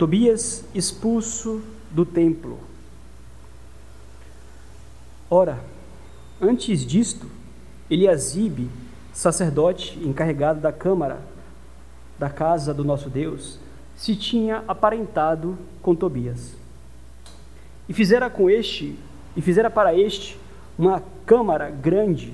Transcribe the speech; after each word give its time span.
Tobias 0.00 0.64
expulso 0.74 1.60
do 1.90 2.06
templo. 2.06 2.58
Ora, 5.28 5.62
antes 6.40 6.86
disto, 6.86 7.26
Eliasibe, 7.90 8.70
sacerdote 9.12 9.98
encarregado 9.98 10.58
da 10.58 10.72
câmara 10.72 11.20
da 12.18 12.30
casa 12.30 12.72
do 12.72 12.82
nosso 12.82 13.10
Deus, 13.10 13.58
se 13.94 14.16
tinha 14.16 14.64
aparentado 14.66 15.58
com 15.82 15.94
Tobias. 15.94 16.54
E 17.86 17.92
fizera 17.92 18.30
com 18.30 18.48
este, 18.48 18.98
e 19.36 19.42
fizera 19.42 19.68
para 19.68 19.94
este 19.94 20.38
uma 20.78 21.02
câmara 21.26 21.68
grande, 21.68 22.32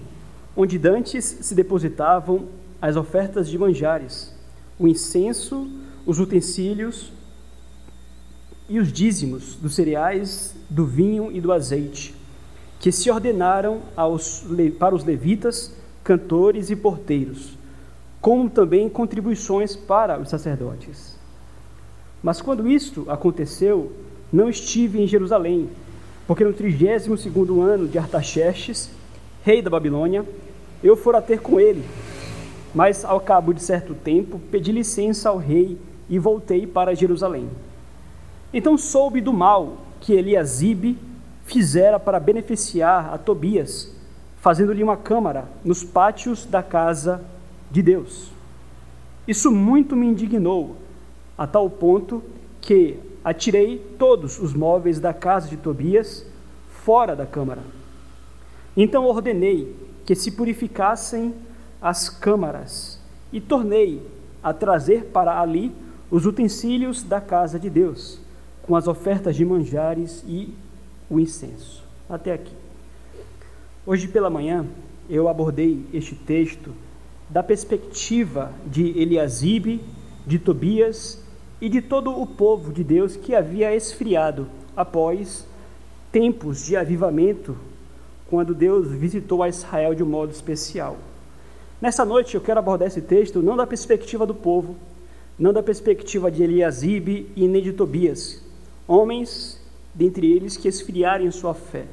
onde 0.57 0.79
dantes 0.79 1.25
se 1.25 1.53
depositavam 1.53 2.47
as 2.81 2.95
ofertas 2.95 3.49
de 3.49 3.59
manjares, 3.59 4.33
o 4.79 4.87
incenso, 4.87 5.69
os 6.07 6.21
utensílios 6.21 7.11
e 8.69 8.79
os 8.79 8.93
dízimos 8.93 9.57
dos 9.57 9.75
cereais, 9.75 10.55
do 10.69 10.85
vinho 10.85 11.31
e 11.33 11.41
do 11.41 11.53
azeite, 11.53 12.15
que 12.81 12.91
se 12.91 13.11
ordenaram 13.11 13.81
aos, 13.97 14.45
para 14.79 14.95
os 14.95 15.05
levitas, 15.05 15.73
cantores 16.03 16.71
e 16.71 16.77
porteiros, 16.77 17.57
como 18.21 18.51
também 18.51 18.89
contribuições 18.89 19.77
para 19.77 20.21
os 20.21 20.29
sacerdotes. 20.29 21.17
Mas 22.23 22.41
quando 22.41 22.69
isto 22.69 23.09
aconteceu, 23.09 23.93
não 24.33 24.49
estive 24.49 25.01
em 25.01 25.07
Jerusalém, 25.07 25.69
porque 26.27 26.45
no 26.45 26.53
trigésimo 26.53 27.17
segundo 27.17 27.63
ano 27.63 27.87
de 27.87 27.99
Artaxerxes, 27.99 28.91
rei 29.45 29.63
da 29.63 29.71
Babilônia, 29.71 30.25
eu 30.83 30.97
fora 30.97 31.23
ter 31.23 31.41
com 31.41 31.61
ele. 31.61 31.85
Mas 32.75 33.05
ao 33.05 33.21
cabo 33.21 33.55
de 33.55 33.63
certo 33.63 33.95
tempo, 33.95 34.41
pedi 34.51 34.73
licença 34.73 35.29
ao 35.29 35.39
rei 35.39 35.79
e 36.09 36.19
voltei 36.19 36.67
para 36.67 36.95
Jerusalém. 36.95 37.49
Então 38.57 38.79
soube 38.79 39.21
do 39.21 39.35
mal 39.35 39.77
que 40.01 40.15
Eliasibe 40.15 40.99
fizera 41.45 42.01
para 42.01 42.19
beneficiar 42.19 43.13
a 43.13 43.19
Tobias, 43.19 43.95
fazendo-lhe 44.39 44.83
uma 44.83 44.97
câmara 44.97 45.47
nos 45.63 45.85
pátios 45.85 46.47
da 46.47 46.63
casa 46.63 47.23
de 47.71 47.83
Deus. 47.83 48.33
Isso 49.29 49.53
muito 49.53 49.95
me 49.95 50.07
indignou, 50.07 50.75
a 51.37 51.47
tal 51.47 51.69
ponto 51.69 52.23
que 52.63 52.99
atirei 53.23 53.77
todos 53.99 54.39
os 54.39 54.55
móveis 54.55 54.99
da 54.99 55.13
casa 55.13 55.51
de 55.51 55.59
Tobias 55.59 56.25
fora 56.83 57.15
da 57.15 57.27
câmara. 57.27 57.61
Então 58.75 59.05
ordenei 59.05 59.77
que 60.07 60.15
se 60.15 60.31
purificassem 60.31 61.35
as 61.79 62.09
câmaras 62.09 62.99
e 63.31 63.39
tornei 63.39 64.01
a 64.43 64.55
trazer 64.55 65.11
para 65.13 65.39
ali 65.39 65.75
os 66.11 66.25
utensílios 66.25 67.03
da 67.03 67.21
casa 67.21 67.61
de 67.61 67.69
Deus, 67.69 68.25
com 68.67 68.75
as 68.75 68.89
ofertas 68.89 69.37
de 69.37 69.45
manjares 69.45 70.25
e 70.27 70.53
o 71.09 71.21
incenso. 71.21 71.85
Até 72.09 72.33
aqui. 72.33 72.53
Hoje 73.87 74.09
pela 74.09 74.29
manhã 74.29 74.67
eu 75.09 75.29
abordei 75.29 75.85
este 75.95 76.15
texto 76.15 76.73
da 77.31 77.43
perspectiva 77.43 78.53
de 78.67 78.99
Eliasibe, 78.99 79.81
de 80.27 80.39
Tobias 80.39 81.23
e 81.61 81.69
de 81.69 81.81
todo 81.81 82.11
o 82.11 82.27
povo 82.27 82.73
de 82.73 82.83
Deus 82.83 83.17
que 83.17 83.35
havia 83.35 83.75
esfriado 83.75 84.49
após 84.77 85.47
tempos 86.11 86.65
de 86.65 86.77
avivamento, 86.77 87.57
quando 88.29 88.55
Deus 88.55 88.89
visitou 88.89 89.43
a 89.43 89.49
Israel 89.49 89.95
de 89.95 90.03
um 90.03 90.07
modo 90.07 90.33
especial. 90.33 90.97
Nessa 91.81 92.05
noite 92.05 92.35
eu 92.35 92.41
quero 92.41 92.59
abordar 92.59 92.89
esse 92.89 93.01
texto 93.01 93.43
não 93.43 93.57
da 93.57 93.67
perspectiva 93.67 94.27
do 94.27 94.35
povo, 94.35 94.77
não 95.39 95.53
da 95.53 95.63
perspectiva 95.63 96.31
de 96.31 96.43
Eliasibe 96.43 97.31
e 97.37 97.47
nem 97.47 97.63
de 97.63 97.73
Tobias, 97.73 98.43
homens 98.87 99.61
dentre 99.95 100.31
eles 100.31 100.57
que 100.57 100.69
esfriarem 100.69 101.31
sua 101.31 101.55
fé. 101.55 101.87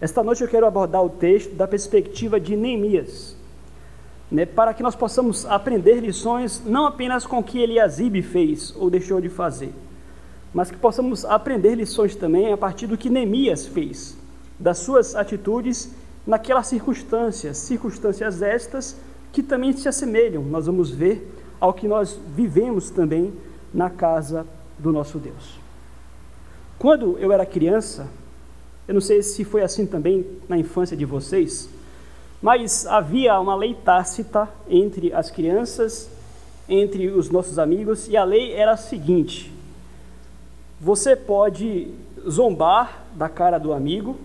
Esta 0.00 0.22
noite 0.22 0.42
eu 0.42 0.48
quero 0.48 0.66
abordar 0.66 1.04
o 1.04 1.10
texto 1.10 1.54
da 1.54 1.68
perspectiva 1.68 2.40
de 2.40 2.56
Neemias, 2.56 3.36
né, 4.30 4.46
para 4.46 4.72
que 4.72 4.82
nós 4.82 4.94
possamos 4.94 5.44
aprender 5.44 6.00
lições 6.00 6.62
não 6.64 6.86
apenas 6.86 7.26
com 7.26 7.38
o 7.38 7.42
que 7.42 7.58
Eliasibe 7.58 8.22
fez 8.22 8.74
ou 8.76 8.90
deixou 8.90 9.20
de 9.20 9.28
fazer, 9.28 9.72
mas 10.54 10.70
que 10.70 10.76
possamos 10.76 11.24
aprender 11.24 11.74
lições 11.74 12.14
também 12.16 12.52
a 12.52 12.56
partir 12.56 12.86
do 12.86 12.96
que 12.96 13.10
Neemias 13.10 13.66
fez, 13.66 14.16
das 14.58 14.78
suas 14.78 15.14
atitudes 15.14 15.94
naquelas 16.26 16.66
circunstâncias, 16.66 17.58
circunstâncias 17.58 18.42
estas 18.42 18.96
que 19.32 19.42
também 19.42 19.72
se 19.72 19.88
assemelham, 19.88 20.42
nós 20.42 20.66
vamos 20.66 20.90
ver, 20.90 21.36
ao 21.60 21.74
que 21.74 21.86
nós 21.86 22.18
vivemos 22.34 22.90
também 22.90 23.32
na 23.72 23.90
casa 23.90 24.46
do 24.78 24.90
nosso 24.90 25.18
Deus. 25.18 25.60
Quando 26.80 27.18
eu 27.18 27.30
era 27.30 27.44
criança, 27.44 28.08
eu 28.88 28.94
não 28.94 29.02
sei 29.02 29.22
se 29.22 29.44
foi 29.44 29.62
assim 29.62 29.84
também 29.84 30.24
na 30.48 30.56
infância 30.56 30.96
de 30.96 31.04
vocês, 31.04 31.68
mas 32.40 32.86
havia 32.86 33.38
uma 33.38 33.54
lei 33.54 33.74
tácita 33.74 34.48
entre 34.66 35.12
as 35.12 35.30
crianças, 35.30 36.08
entre 36.66 37.10
os 37.10 37.28
nossos 37.28 37.58
amigos, 37.58 38.08
e 38.08 38.16
a 38.16 38.24
lei 38.24 38.54
era 38.54 38.72
a 38.72 38.76
seguinte: 38.78 39.52
você 40.80 41.14
pode 41.14 41.88
zombar 42.26 43.04
da 43.14 43.28
cara 43.28 43.58
do 43.58 43.74
amigo, 43.74 44.16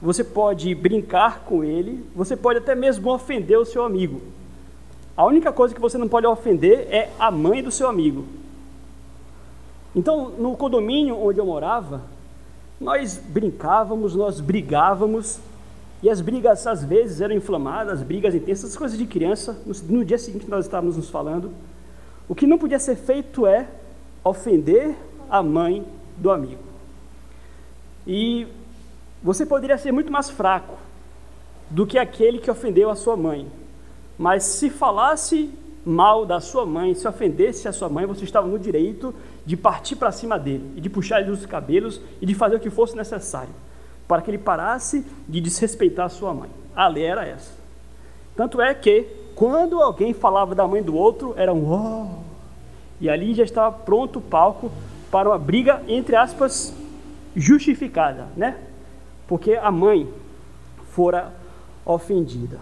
você 0.00 0.22
pode 0.22 0.74
brincar 0.74 1.44
com 1.46 1.64
ele, 1.64 2.04
você 2.14 2.36
pode 2.36 2.58
até 2.58 2.74
mesmo 2.74 3.10
ofender 3.10 3.58
o 3.58 3.64
seu 3.64 3.82
amigo. 3.82 4.20
A 5.16 5.24
única 5.24 5.50
coisa 5.50 5.74
que 5.74 5.80
você 5.80 5.96
não 5.96 6.08
pode 6.08 6.26
ofender 6.26 6.88
é 6.90 7.08
a 7.18 7.30
mãe 7.30 7.62
do 7.62 7.70
seu 7.70 7.88
amigo. 7.88 8.26
Então, 9.96 10.28
no 10.28 10.54
condomínio 10.54 11.18
onde 11.18 11.40
eu 11.40 11.46
morava, 11.46 12.02
nós 12.78 13.16
brincávamos, 13.16 14.14
nós 14.14 14.40
brigávamos, 14.40 15.40
e 16.02 16.10
as 16.10 16.20
brigas 16.20 16.66
às 16.66 16.84
vezes 16.84 17.22
eram 17.22 17.34
inflamadas, 17.34 18.02
brigas 18.02 18.34
intensas, 18.34 18.76
coisas 18.76 18.98
de 18.98 19.06
criança. 19.06 19.58
No, 19.64 19.96
no 19.96 20.04
dia 20.04 20.18
seguinte 20.18 20.50
nós 20.50 20.66
estávamos 20.66 20.98
nos 20.98 21.08
falando. 21.08 21.50
O 22.28 22.34
que 22.34 22.46
não 22.46 22.58
podia 22.58 22.78
ser 22.78 22.96
feito 22.96 23.46
é 23.46 23.66
ofender 24.22 24.94
a 25.30 25.42
mãe 25.42 25.82
do 26.18 26.30
amigo. 26.30 26.62
E 28.06 28.46
você 29.22 29.46
poderia 29.46 29.78
ser 29.78 29.92
muito 29.92 30.12
mais 30.12 30.28
fraco 30.28 30.76
do 31.70 31.86
que 31.86 31.98
aquele 31.98 32.38
que 32.38 32.50
ofendeu 32.50 32.90
a 32.90 32.94
sua 32.94 33.16
mãe. 33.16 33.50
Mas 34.18 34.44
se 34.44 34.68
falasse 34.68 35.50
mal 35.84 36.26
da 36.26 36.40
sua 36.40 36.66
mãe, 36.66 36.94
se 36.94 37.08
ofendesse 37.08 37.66
a 37.66 37.72
sua 37.72 37.88
mãe, 37.88 38.04
você 38.04 38.24
estava 38.24 38.46
no 38.46 38.58
direito 38.58 39.14
de 39.46 39.56
partir 39.56 39.96
para 39.96 40.12
cima 40.12 40.38
dele 40.38 40.72
e 40.76 40.80
de 40.80 40.90
puxar 40.90 41.20
ele 41.20 41.30
dos 41.30 41.46
cabelos 41.46 42.00
e 42.20 42.26
de 42.26 42.34
fazer 42.34 42.56
o 42.56 42.60
que 42.60 42.68
fosse 42.68 42.96
necessário 42.96 43.54
para 44.06 44.22
que 44.22 44.30
ele 44.30 44.38
parasse 44.38 45.04
de 45.28 45.40
desrespeitar 45.40 46.08
sua 46.10 46.32
mãe. 46.32 46.50
A 46.74 46.88
lei 46.88 47.04
era 47.04 47.26
essa. 47.26 47.52
Tanto 48.36 48.60
é 48.60 48.72
que, 48.74 49.06
quando 49.34 49.80
alguém 49.80 50.12
falava 50.12 50.54
da 50.54 50.66
mãe 50.66 50.82
do 50.82 50.94
outro, 50.94 51.34
era 51.36 51.52
um 51.52 51.72
oh! 51.72 52.26
E 53.00 53.08
ali 53.10 53.34
já 53.34 53.44
estava 53.44 53.76
pronto 53.76 54.18
o 54.18 54.22
palco 54.22 54.70
para 55.10 55.28
uma 55.28 55.38
briga, 55.38 55.82
entre 55.88 56.16
aspas, 56.16 56.74
justificada, 57.34 58.26
né? 58.36 58.56
Porque 59.26 59.54
a 59.54 59.70
mãe 59.70 60.08
fora 60.90 61.32
ofendida. 61.84 62.58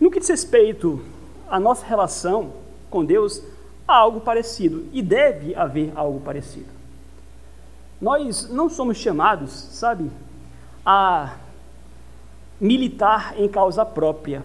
No 0.00 0.10
que 0.10 0.20
diz 0.20 0.28
respeito 0.28 1.02
à 1.48 1.60
nossa 1.60 1.84
relação 1.84 2.52
com 2.90 3.04
Deus, 3.04 3.42
algo 3.86 4.20
parecido 4.20 4.86
e 4.92 5.02
deve 5.02 5.54
haver 5.54 5.92
algo 5.94 6.20
parecido. 6.20 6.68
Nós 8.00 8.48
não 8.50 8.68
somos 8.68 8.96
chamados, 8.96 9.50
sabe, 9.50 10.10
a 10.84 11.36
militar 12.60 13.34
em 13.38 13.48
causa 13.48 13.84
própria. 13.84 14.44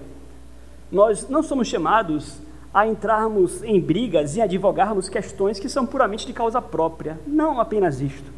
Nós 0.91 1.27
não 1.27 1.41
somos 1.41 1.67
chamados 1.67 2.37
a 2.73 2.85
entrarmos 2.85 3.63
em 3.63 3.79
brigas 3.79 4.35
e 4.35 4.41
advogarmos 4.41 5.09
questões 5.09 5.59
que 5.59 5.69
são 5.69 5.85
puramente 5.85 6.27
de 6.27 6.33
causa 6.33 6.61
própria. 6.61 7.19
Não 7.25 7.59
apenas 7.59 8.01
isto. 8.01 8.31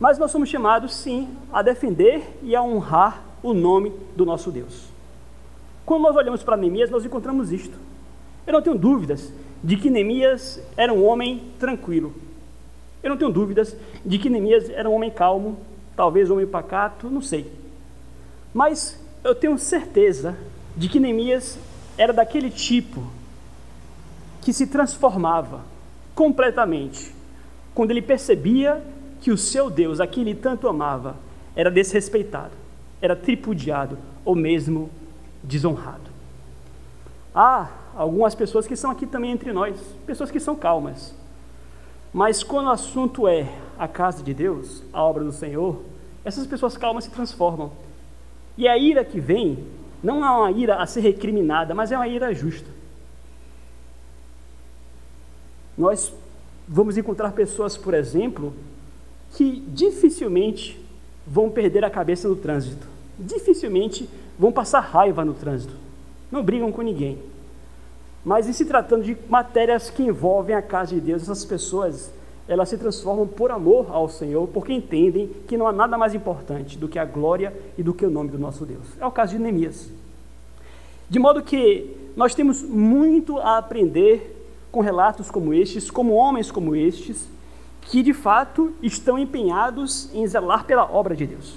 Mas 0.00 0.18
nós 0.18 0.30
somos 0.30 0.48
chamados, 0.48 0.94
sim, 0.94 1.28
a 1.52 1.62
defender 1.62 2.38
e 2.42 2.56
a 2.56 2.62
honrar 2.62 3.22
o 3.42 3.54
nome 3.54 3.92
do 4.16 4.24
nosso 4.24 4.50
Deus. 4.50 4.88
Quando 5.86 6.02
nós 6.02 6.16
olhamos 6.16 6.42
para 6.42 6.56
Neemias, 6.56 6.90
nós 6.90 7.04
encontramos 7.04 7.52
isto. 7.52 7.78
Eu 8.46 8.52
não 8.52 8.62
tenho 8.62 8.76
dúvidas 8.76 9.32
de 9.64 9.78
que 9.78 9.88
Neemias 9.88 10.60
era 10.76 10.92
um 10.92 11.02
homem 11.02 11.42
tranquilo. 11.58 12.14
Eu 13.02 13.08
não 13.08 13.16
tenho 13.16 13.32
dúvidas 13.32 13.74
de 14.04 14.18
que 14.18 14.28
Neemias 14.28 14.68
era 14.68 14.88
um 14.88 14.92
homem 14.92 15.10
calmo, 15.10 15.58
talvez 15.96 16.28
um 16.28 16.34
homem 16.34 16.46
pacato, 16.46 17.08
não 17.08 17.22
sei. 17.22 17.50
Mas 18.52 19.02
eu 19.24 19.34
tenho 19.34 19.56
certeza 19.58 20.36
de 20.76 20.86
que 20.86 21.00
Neemias 21.00 21.58
era 21.96 22.12
daquele 22.12 22.50
tipo 22.50 23.10
que 24.42 24.52
se 24.52 24.66
transformava 24.66 25.62
completamente 26.14 27.14
quando 27.74 27.90
ele 27.90 28.02
percebia 28.02 28.84
que 29.22 29.32
o 29.32 29.38
seu 29.38 29.70
Deus, 29.70 29.98
a 29.98 30.06
quem 30.06 30.24
ele 30.24 30.34
tanto 30.34 30.68
amava, 30.68 31.16
era 31.56 31.70
desrespeitado, 31.70 32.52
era 33.00 33.16
tripudiado 33.16 33.96
ou 34.26 34.34
mesmo 34.34 34.90
desonrado. 35.42 36.10
Há 37.34 37.83
algumas 37.96 38.34
pessoas 38.34 38.66
que 38.66 38.76
são 38.76 38.90
aqui 38.90 39.06
também 39.06 39.30
entre 39.30 39.52
nós, 39.52 39.78
pessoas 40.06 40.30
que 40.30 40.40
são 40.40 40.56
calmas. 40.56 41.14
Mas 42.12 42.42
quando 42.42 42.66
o 42.66 42.70
assunto 42.70 43.26
é 43.26 43.48
a 43.78 43.88
casa 43.88 44.22
de 44.22 44.32
Deus, 44.32 44.82
a 44.92 45.02
obra 45.02 45.24
do 45.24 45.32
Senhor, 45.32 45.82
essas 46.24 46.46
pessoas 46.46 46.76
calmas 46.76 47.04
se 47.04 47.10
transformam. 47.10 47.72
E 48.56 48.68
a 48.68 48.78
ira 48.78 49.04
que 49.04 49.18
vem 49.18 49.66
não 50.02 50.24
é 50.24 50.30
uma 50.30 50.50
ira 50.50 50.76
a 50.76 50.86
ser 50.86 51.00
recriminada, 51.00 51.74
mas 51.74 51.90
é 51.90 51.96
uma 51.96 52.06
ira 52.06 52.32
justa. 52.32 52.68
Nós 55.76 56.12
vamos 56.68 56.96
encontrar 56.96 57.32
pessoas, 57.32 57.76
por 57.76 57.94
exemplo, 57.94 58.54
que 59.32 59.60
dificilmente 59.68 60.80
vão 61.26 61.50
perder 61.50 61.84
a 61.84 61.90
cabeça 61.90 62.28
no 62.28 62.36
trânsito, 62.36 62.86
dificilmente 63.18 64.08
vão 64.38 64.52
passar 64.52 64.80
raiva 64.80 65.24
no 65.24 65.34
trânsito, 65.34 65.74
não 66.30 66.44
brigam 66.44 66.70
com 66.70 66.82
ninguém. 66.82 67.18
Mas 68.24 68.48
em 68.48 68.52
se 68.52 68.64
tratando 68.64 69.04
de 69.04 69.16
matérias 69.28 69.90
que 69.90 70.02
envolvem 70.02 70.56
a 70.56 70.62
casa 70.62 70.94
de 70.94 71.00
Deus, 71.00 71.22
essas 71.22 71.44
pessoas 71.44 72.12
elas 72.46 72.68
se 72.68 72.76
transformam 72.76 73.26
por 73.26 73.50
amor 73.50 73.86
ao 73.90 74.08
Senhor, 74.08 74.46
porque 74.48 74.72
entendem 74.72 75.30
que 75.46 75.56
não 75.56 75.66
há 75.66 75.72
nada 75.72 75.96
mais 75.96 76.14
importante 76.14 76.76
do 76.76 76.88
que 76.88 76.98
a 76.98 77.04
glória 77.04 77.54
e 77.76 77.82
do 77.82 77.94
que 77.94 78.04
o 78.04 78.10
nome 78.10 78.30
do 78.30 78.38
nosso 78.38 78.66
Deus. 78.66 78.84
É 79.00 79.06
o 79.06 79.10
caso 79.10 79.32
de 79.32 79.38
Neemias. 79.38 79.90
De 81.08 81.18
modo 81.18 81.42
que 81.42 81.96
nós 82.16 82.34
temos 82.34 82.62
muito 82.62 83.38
a 83.38 83.58
aprender 83.58 84.48
com 84.70 84.80
relatos 84.80 85.30
como 85.30 85.54
estes, 85.54 85.90
como 85.90 86.14
homens 86.14 86.50
como 86.50 86.74
estes, 86.74 87.28
que 87.82 88.02
de 88.02 88.12
fato 88.12 88.72
estão 88.82 89.18
empenhados 89.18 90.12
em 90.14 90.26
zelar 90.26 90.64
pela 90.64 90.84
obra 90.90 91.14
de 91.14 91.26
Deus. 91.26 91.54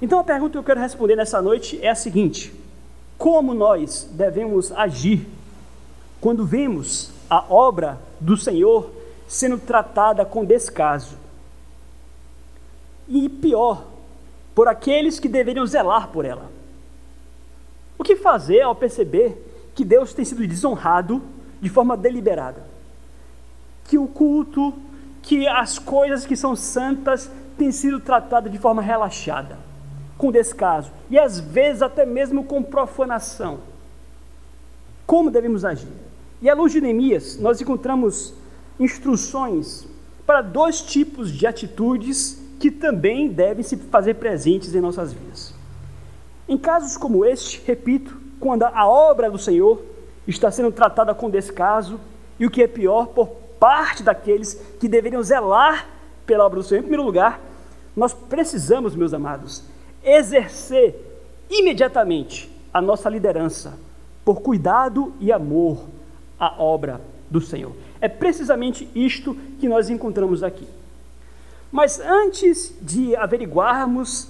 Então 0.00 0.18
a 0.18 0.24
pergunta 0.24 0.52
que 0.52 0.58
eu 0.58 0.64
quero 0.64 0.80
responder 0.80 1.16
nessa 1.16 1.42
noite 1.42 1.78
é 1.82 1.90
a 1.90 1.94
seguinte: 1.94 2.54
como 3.18 3.52
nós 3.52 4.08
devemos 4.12 4.72
agir 4.72 5.26
quando 6.20 6.44
vemos 6.44 7.10
a 7.28 7.44
obra 7.52 7.98
do 8.20 8.36
Senhor 8.36 8.90
sendo 9.26 9.58
tratada 9.58 10.24
com 10.24 10.44
descaso? 10.44 11.16
E 13.08 13.28
pior, 13.28 13.84
por 14.54 14.68
aqueles 14.68 15.18
que 15.18 15.28
deveriam 15.28 15.66
zelar 15.66 16.08
por 16.08 16.24
ela. 16.24 16.50
O 17.98 18.04
que 18.04 18.16
fazer 18.16 18.62
ao 18.62 18.74
perceber 18.74 19.70
que 19.74 19.84
Deus 19.84 20.12
tem 20.12 20.24
sido 20.24 20.46
desonrado 20.46 21.22
de 21.60 21.68
forma 21.68 21.96
deliberada. 21.96 22.64
Que 23.84 23.98
o 23.98 24.06
culto, 24.06 24.74
que 25.22 25.46
as 25.46 25.78
coisas 25.78 26.26
que 26.26 26.36
são 26.36 26.54
santas 26.54 27.30
têm 27.56 27.72
sido 27.72 28.00
tratadas 28.00 28.50
de 28.50 28.58
forma 28.58 28.80
relaxada, 28.80 29.58
com 30.16 30.30
descaso 30.30 30.90
e 31.10 31.18
às 31.18 31.40
vezes 31.40 31.82
até 31.82 32.06
mesmo 32.06 32.44
com 32.44 32.62
profanação. 32.62 33.60
Como 35.06 35.30
devemos 35.30 35.64
agir? 35.64 36.09
E 36.42 36.48
à 36.48 36.54
luz 36.54 36.72
de 36.72 36.80
Neemias, 36.80 37.38
nós 37.38 37.60
encontramos 37.60 38.32
instruções 38.78 39.86
para 40.26 40.40
dois 40.40 40.80
tipos 40.80 41.30
de 41.30 41.46
atitudes 41.46 42.40
que 42.58 42.70
também 42.70 43.28
devem 43.28 43.62
se 43.62 43.76
fazer 43.76 44.14
presentes 44.14 44.74
em 44.74 44.80
nossas 44.80 45.12
vidas. 45.12 45.54
Em 46.48 46.56
casos 46.56 46.96
como 46.96 47.24
este, 47.24 47.62
repito, 47.66 48.16
quando 48.38 48.62
a 48.62 48.88
obra 48.88 49.30
do 49.30 49.38
Senhor 49.38 49.82
está 50.26 50.50
sendo 50.50 50.72
tratada 50.72 51.14
com 51.14 51.28
descaso 51.28 52.00
e 52.38 52.46
o 52.46 52.50
que 52.50 52.62
é 52.62 52.66
pior, 52.66 53.08
por 53.08 53.28
parte 53.58 54.02
daqueles 54.02 54.54
que 54.80 54.88
deveriam 54.88 55.22
zelar 55.22 55.86
pela 56.24 56.46
obra 56.46 56.60
do 56.60 56.62
Senhor. 56.62 56.80
Em 56.80 56.84
primeiro 56.84 57.04
lugar, 57.04 57.38
nós 57.94 58.14
precisamos, 58.14 58.94
meus 58.94 59.12
amados, 59.12 59.62
exercer 60.02 60.94
imediatamente 61.50 62.50
a 62.72 62.80
nossa 62.80 63.10
liderança 63.10 63.78
por 64.24 64.40
cuidado 64.40 65.12
e 65.20 65.30
amor 65.30 65.86
à 66.40 66.60
obra 66.60 67.00
do 67.30 67.40
Senhor. 67.40 67.72
É 68.00 68.08
precisamente 68.08 68.88
isto 68.94 69.36
que 69.60 69.68
nós 69.68 69.90
encontramos 69.90 70.42
aqui. 70.42 70.66
Mas 71.70 72.00
antes 72.00 72.74
de 72.80 73.14
averiguarmos 73.14 74.28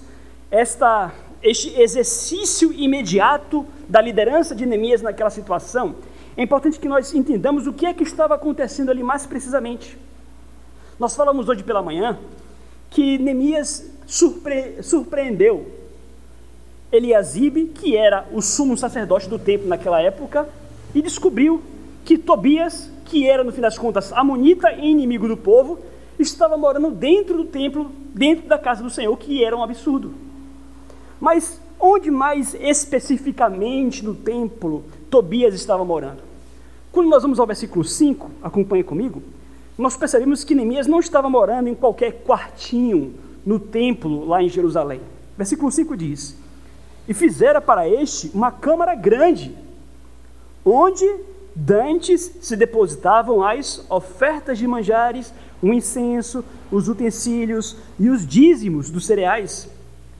esta 0.50 1.12
este 1.42 1.80
exercício 1.80 2.70
imediato 2.70 3.64
da 3.88 3.98
liderança 3.98 4.54
de 4.54 4.66
Neemias 4.66 5.00
naquela 5.00 5.30
situação, 5.30 5.94
é 6.36 6.42
importante 6.42 6.78
que 6.78 6.86
nós 6.86 7.14
entendamos 7.14 7.66
o 7.66 7.72
que 7.72 7.86
é 7.86 7.94
que 7.94 8.02
estava 8.02 8.34
acontecendo 8.34 8.90
ali 8.90 9.02
mais 9.02 9.24
precisamente. 9.24 9.96
Nós 10.98 11.16
falamos 11.16 11.48
hoje 11.48 11.62
pela 11.62 11.82
manhã 11.82 12.18
que 12.90 13.16
Neemias 13.18 13.90
surpre 14.06 14.82
surpreendeu 14.82 15.80
Eliasibe, 16.92 17.66
que 17.66 17.96
era 17.96 18.26
o 18.32 18.42
sumo 18.42 18.76
sacerdote 18.76 19.28
do 19.28 19.38
templo 19.38 19.68
naquela 19.68 20.02
época, 20.02 20.48
e 20.94 21.00
descobriu 21.00 21.62
que 22.10 22.18
Tobias, 22.18 22.90
que 23.04 23.24
era 23.24 23.44
no 23.44 23.52
fim 23.52 23.60
das 23.60 23.78
contas 23.78 24.12
amonita 24.12 24.72
e 24.72 24.90
inimigo 24.90 25.28
do 25.28 25.36
povo, 25.36 25.78
estava 26.18 26.56
morando 26.56 26.90
dentro 26.90 27.36
do 27.36 27.44
templo, 27.44 27.88
dentro 28.12 28.48
da 28.48 28.58
casa 28.58 28.82
do 28.82 28.90
Senhor, 28.90 29.16
que 29.16 29.44
era 29.44 29.56
um 29.56 29.62
absurdo. 29.62 30.12
Mas 31.20 31.60
onde 31.78 32.10
mais 32.10 32.52
especificamente 32.52 34.04
no 34.04 34.12
templo 34.12 34.82
Tobias 35.08 35.54
estava 35.54 35.84
morando? 35.84 36.18
Quando 36.90 37.08
nós 37.08 37.22
vamos 37.22 37.38
ao 37.38 37.46
versículo 37.46 37.84
5, 37.84 38.28
acompanhe 38.42 38.82
comigo, 38.82 39.22
nós 39.78 39.96
percebemos 39.96 40.42
que 40.42 40.52
Neemias 40.52 40.88
não 40.88 40.98
estava 40.98 41.30
morando 41.30 41.68
em 41.68 41.76
qualquer 41.76 42.24
quartinho 42.24 43.14
no 43.46 43.60
templo 43.60 44.26
lá 44.26 44.42
em 44.42 44.48
Jerusalém. 44.48 45.00
Versículo 45.38 45.70
5 45.70 45.96
diz: 45.96 46.36
E 47.06 47.14
fizera 47.14 47.60
para 47.60 47.88
este 47.88 48.32
uma 48.34 48.50
câmara 48.50 48.96
grande, 48.96 49.56
onde 50.64 51.08
dantes 51.54 52.38
se 52.40 52.56
depositavam 52.56 53.42
as 53.42 53.84
ofertas 53.90 54.58
de 54.58 54.66
manjares, 54.66 55.32
o 55.62 55.72
incenso, 55.72 56.44
os 56.70 56.88
utensílios 56.88 57.76
e 57.98 58.08
os 58.08 58.26
dízimos 58.26 58.90
dos 58.90 59.06
cereais 59.06 59.68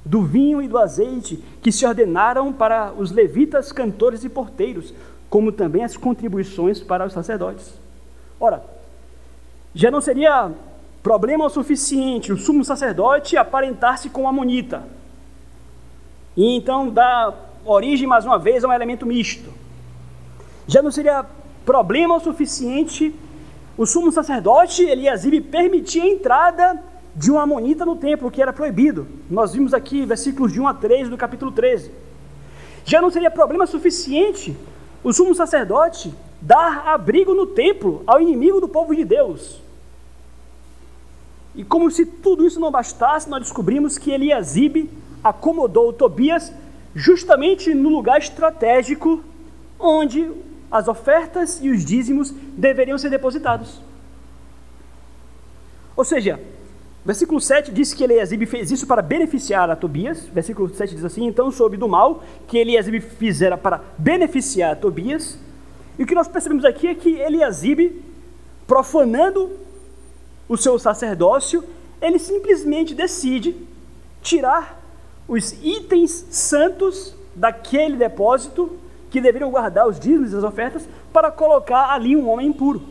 do 0.04 0.22
vinho 0.22 0.62
e 0.62 0.68
do 0.68 0.78
azeite 0.78 1.42
que 1.62 1.70
se 1.70 1.86
ordenaram 1.86 2.52
para 2.52 2.92
os 2.92 3.10
levitas, 3.10 3.70
cantores 3.70 4.24
e 4.24 4.28
porteiros, 4.28 4.94
como 5.28 5.52
também 5.52 5.84
as 5.84 5.96
contribuições 5.96 6.80
para 6.80 7.06
os 7.06 7.12
sacerdotes. 7.12 7.72
Ora, 8.38 8.64
já 9.74 9.90
não 9.90 10.00
seria 10.00 10.50
problema 11.02 11.46
o 11.46 11.50
suficiente 11.50 12.32
o 12.32 12.36
sumo 12.36 12.64
sacerdote 12.64 13.36
aparentar-se 13.36 14.10
com 14.10 14.28
a 14.28 14.32
monita 14.32 14.82
e 16.36 16.56
então 16.56 16.88
dar 16.88 17.34
origem 17.64 18.06
mais 18.06 18.24
uma 18.24 18.38
vez 18.38 18.64
a 18.64 18.68
um 18.68 18.72
elemento 18.72 19.06
misto. 19.06 19.59
Já 20.70 20.81
não 20.81 20.93
seria 20.93 21.26
problema 21.67 22.17
o 22.17 22.20
suficiente 22.20 23.12
o 23.76 23.84
sumo 23.84 24.12
sacerdote 24.12 24.84
Eliasibe 24.84 25.40
permitir 25.40 26.00
a 26.00 26.06
entrada 26.06 26.80
de 27.16 27.28
um 27.28 27.40
amonita 27.40 27.85
no 27.85 27.97
templo, 27.97 28.30
que 28.30 28.40
era 28.40 28.52
proibido. 28.52 29.04
Nós 29.28 29.52
vimos 29.52 29.75
aqui 29.75 30.06
versículos 30.06 30.52
de 30.52 30.61
1 30.61 30.68
a 30.68 30.75
3 30.75 31.09
do 31.09 31.16
capítulo 31.16 31.50
13. 31.50 31.90
Já 32.85 33.02
não 33.02 33.11
seria 33.11 33.33
problema 33.33 33.66
suficiente 33.66 34.56
o 35.02 35.12
sumo 35.12 35.35
sacerdote 35.35 36.14
dar 36.40 36.87
abrigo 36.87 37.35
no 37.35 37.47
templo 37.47 38.04
ao 38.06 38.21
inimigo 38.21 38.61
do 38.61 38.68
povo 38.68 38.94
de 38.94 39.04
Deus. 39.04 39.61
E 41.52 41.64
como 41.64 41.90
se 41.90 42.06
tudo 42.06 42.47
isso 42.47 42.61
não 42.61 42.71
bastasse, 42.71 43.28
nós 43.28 43.42
descobrimos 43.42 43.99
que 43.99 44.12
Eliasibe 44.12 44.88
acomodou 45.25 45.92
Tobias 45.92 46.52
justamente 46.94 47.75
no 47.75 47.88
lugar 47.88 48.21
estratégico 48.21 49.25
onde 49.80 50.30
as 50.70 50.88
ofertas 50.88 51.60
e 51.62 51.70
os 51.70 51.84
dízimos 51.84 52.30
deveriam 52.56 52.96
ser 52.98 53.10
depositados. 53.10 53.80
Ou 55.96 56.04
seja, 56.04 56.40
Versículo 57.02 57.40
7 57.40 57.72
diz 57.72 57.94
que 57.94 58.04
Eliasibe 58.04 58.44
fez 58.44 58.70
isso 58.70 58.86
para 58.86 59.00
beneficiar 59.00 59.70
a 59.70 59.76
Tobias. 59.76 60.26
Versículo 60.26 60.72
7 60.72 60.94
diz 60.94 61.04
assim: 61.04 61.26
Então 61.26 61.50
soube 61.50 61.76
do 61.78 61.88
mal 61.88 62.22
que 62.46 62.58
Eliasibe 62.58 63.00
fizera 63.00 63.56
para 63.56 63.82
beneficiar 63.96 64.72
a 64.72 64.76
Tobias. 64.76 65.38
E 65.98 66.02
o 66.02 66.06
que 66.06 66.14
nós 66.14 66.28
percebemos 66.28 66.64
aqui 66.64 66.86
é 66.88 66.94
que 66.94 67.14
Eliasibe, 67.18 68.04
profanando 68.66 69.50
o 70.46 70.56
seu 70.58 70.78
sacerdócio, 70.78 71.64
ele 72.02 72.18
simplesmente 72.18 72.94
decide 72.94 73.56
tirar 74.22 74.78
os 75.26 75.52
itens 75.62 76.26
santos 76.30 77.14
daquele 77.34 77.96
depósito 77.96 78.78
que 79.11 79.21
deveriam 79.21 79.50
guardar 79.50 79.88
os 79.88 79.99
dízimos 79.99 80.33
e 80.33 80.37
as 80.37 80.45
ofertas 80.45 80.88
para 81.12 81.31
colocar 81.31 81.90
ali 81.90 82.17
um 82.17 82.29
homem 82.29 82.47
impuro. 82.47 82.83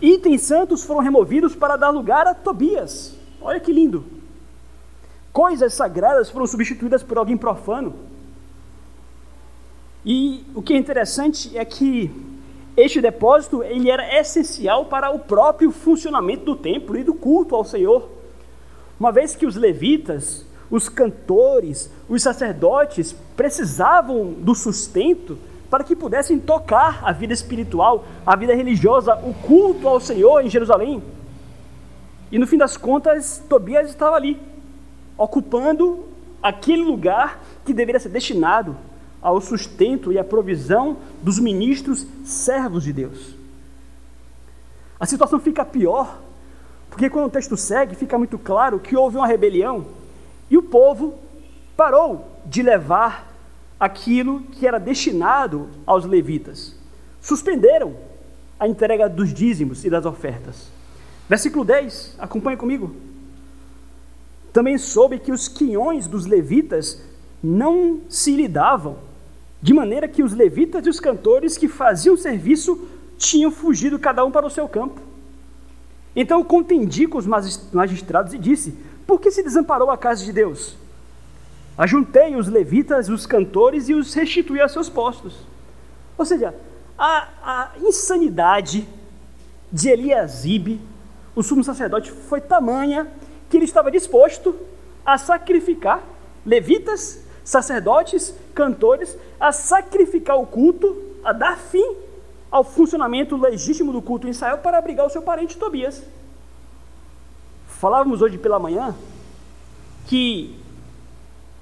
Itens 0.00 0.42
santos 0.42 0.84
foram 0.84 1.00
removidos 1.00 1.54
para 1.54 1.76
dar 1.76 1.90
lugar 1.90 2.26
a 2.26 2.34
Tobias. 2.34 3.16
Olha 3.40 3.60
que 3.60 3.72
lindo. 3.72 4.04
Coisas 5.32 5.74
sagradas 5.74 6.30
foram 6.30 6.46
substituídas 6.46 7.02
por 7.02 7.18
alguém 7.18 7.36
profano. 7.36 7.94
E 10.04 10.44
o 10.54 10.62
que 10.62 10.72
é 10.72 10.76
interessante 10.76 11.56
é 11.56 11.64
que 11.64 12.10
este 12.76 13.00
depósito 13.00 13.62
ele 13.62 13.90
era 13.90 14.18
essencial 14.18 14.86
para 14.86 15.10
o 15.10 15.18
próprio 15.18 15.70
funcionamento 15.70 16.44
do 16.44 16.56
templo 16.56 16.96
e 16.96 17.04
do 17.04 17.14
culto 17.14 17.54
ao 17.54 17.64
Senhor. 17.64 18.08
Uma 18.98 19.12
vez 19.12 19.36
que 19.36 19.46
os 19.46 19.56
levitas, 19.56 20.46
os 20.70 20.88
cantores, 20.88 21.90
os 22.08 22.22
sacerdotes 22.22 23.14
precisavam 23.36 24.32
do 24.32 24.54
sustento 24.54 25.36
para 25.68 25.84
que 25.84 25.96
pudessem 25.96 26.38
tocar 26.38 27.00
a 27.02 27.12
vida 27.12 27.32
espiritual, 27.32 28.04
a 28.24 28.36
vida 28.36 28.54
religiosa, 28.54 29.14
o 29.16 29.34
culto 29.34 29.88
ao 29.88 30.00
Senhor 30.00 30.44
em 30.44 30.50
Jerusalém. 30.50 31.02
E 32.30 32.38
no 32.38 32.46
fim 32.46 32.56
das 32.56 32.76
contas, 32.76 33.42
Tobias 33.48 33.88
estava 33.88 34.16
ali, 34.16 34.40
ocupando 35.18 36.04
aquele 36.42 36.82
lugar 36.82 37.40
que 37.64 37.74
deveria 37.74 38.00
ser 38.00 38.08
destinado 38.08 38.76
ao 39.20 39.40
sustento 39.40 40.12
e 40.12 40.18
à 40.18 40.24
provisão 40.24 40.96
dos 41.22 41.38
ministros 41.38 42.06
servos 42.24 42.84
de 42.84 42.92
Deus. 42.92 43.34
A 44.98 45.06
situação 45.06 45.38
fica 45.38 45.64
pior, 45.64 46.18
porque 46.88 47.10
quando 47.10 47.26
o 47.26 47.30
texto 47.30 47.56
segue, 47.56 47.94
fica 47.94 48.18
muito 48.18 48.38
claro 48.38 48.78
que 48.80 48.96
houve 48.96 49.16
uma 49.16 49.26
rebelião 49.26 49.86
e 50.50 50.58
o 50.58 50.62
povo 50.62 51.14
parou 51.76 52.38
de 52.44 52.62
levar 52.62 53.30
aquilo 53.78 54.42
que 54.42 54.66
era 54.66 54.78
destinado 54.78 55.68
aos 55.86 56.04
levitas. 56.04 56.74
Suspenderam 57.20 57.94
a 58.58 58.68
entrega 58.68 59.08
dos 59.08 59.32
dízimos 59.32 59.84
e 59.84 59.90
das 59.90 60.04
ofertas. 60.04 60.68
Versículo 61.28 61.64
10, 61.64 62.16
acompanhe 62.18 62.56
comigo. 62.56 62.94
Também 64.52 64.76
soube 64.76 65.18
que 65.18 65.30
os 65.30 65.48
quinhões 65.48 66.06
dos 66.06 66.26
levitas 66.26 67.00
não 67.42 68.00
se 68.08 68.34
lidavam, 68.34 68.98
de 69.62 69.72
maneira 69.72 70.08
que 70.08 70.22
os 70.22 70.32
levitas 70.32 70.84
e 70.84 70.90
os 70.90 70.98
cantores 70.98 71.56
que 71.56 71.68
faziam 71.68 72.16
serviço 72.16 72.88
tinham 73.16 73.50
fugido 73.50 73.98
cada 73.98 74.24
um 74.24 74.30
para 74.30 74.46
o 74.46 74.50
seu 74.50 74.68
campo. 74.68 75.00
Então 76.16 76.42
contendi 76.42 77.06
com 77.06 77.18
os 77.18 77.26
magistrados 77.26 78.34
e 78.34 78.38
disse: 78.38 78.74
Por 79.10 79.20
que 79.20 79.32
se 79.32 79.42
desamparou 79.42 79.90
a 79.90 79.98
casa 79.98 80.24
de 80.24 80.32
Deus? 80.32 80.76
Ajuntei 81.76 82.36
os 82.36 82.46
levitas, 82.46 83.08
os 83.08 83.26
cantores 83.26 83.88
e 83.88 83.92
os 83.92 84.14
restituí 84.14 84.60
a 84.60 84.68
seus 84.68 84.88
postos. 84.88 85.34
Ou 86.16 86.24
seja, 86.24 86.54
a, 86.96 87.26
a 87.42 87.70
insanidade 87.80 88.86
de 89.72 89.88
Eliasibe, 89.88 90.80
o 91.34 91.42
sumo 91.42 91.64
sacerdote, 91.64 92.12
foi 92.12 92.40
tamanha 92.40 93.08
que 93.48 93.56
ele 93.56 93.64
estava 93.64 93.90
disposto 93.90 94.54
a 95.04 95.18
sacrificar 95.18 96.04
levitas, 96.46 97.20
sacerdotes, 97.42 98.32
cantores, 98.54 99.18
a 99.40 99.50
sacrificar 99.50 100.38
o 100.38 100.46
culto, 100.46 100.96
a 101.24 101.32
dar 101.32 101.58
fim 101.58 101.96
ao 102.48 102.62
funcionamento 102.62 103.36
legítimo 103.36 103.92
do 103.92 104.00
culto 104.00 104.28
em 104.28 104.30
Israel 104.30 104.58
para 104.58 104.78
abrigar 104.78 105.04
o 105.04 105.10
seu 105.10 105.20
parente 105.20 105.58
Tobias. 105.58 106.00
Falávamos 107.80 108.20
hoje 108.20 108.36
pela 108.36 108.58
manhã 108.58 108.94
que 110.06 110.54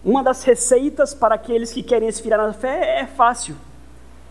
uma 0.04 0.20
das 0.20 0.42
receitas 0.42 1.14
para 1.14 1.36
aqueles 1.36 1.70
que 1.70 1.80
querem 1.80 2.08
esfriar 2.08 2.44
na 2.44 2.52
fé 2.52 2.98
é 2.98 3.06
fácil. 3.06 3.54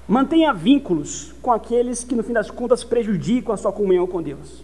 Mantenha 0.06 0.52
vínculos 0.54 1.34
com 1.42 1.50
aqueles 1.50 2.04
que, 2.04 2.14
no 2.14 2.24
fim 2.24 2.34
das 2.34 2.52
contas, 2.52 2.84
prejudicam 2.84 3.54
a 3.54 3.58
sua 3.58 3.72
comunhão 3.72 4.06
com 4.06 4.22
Deus. 4.22 4.62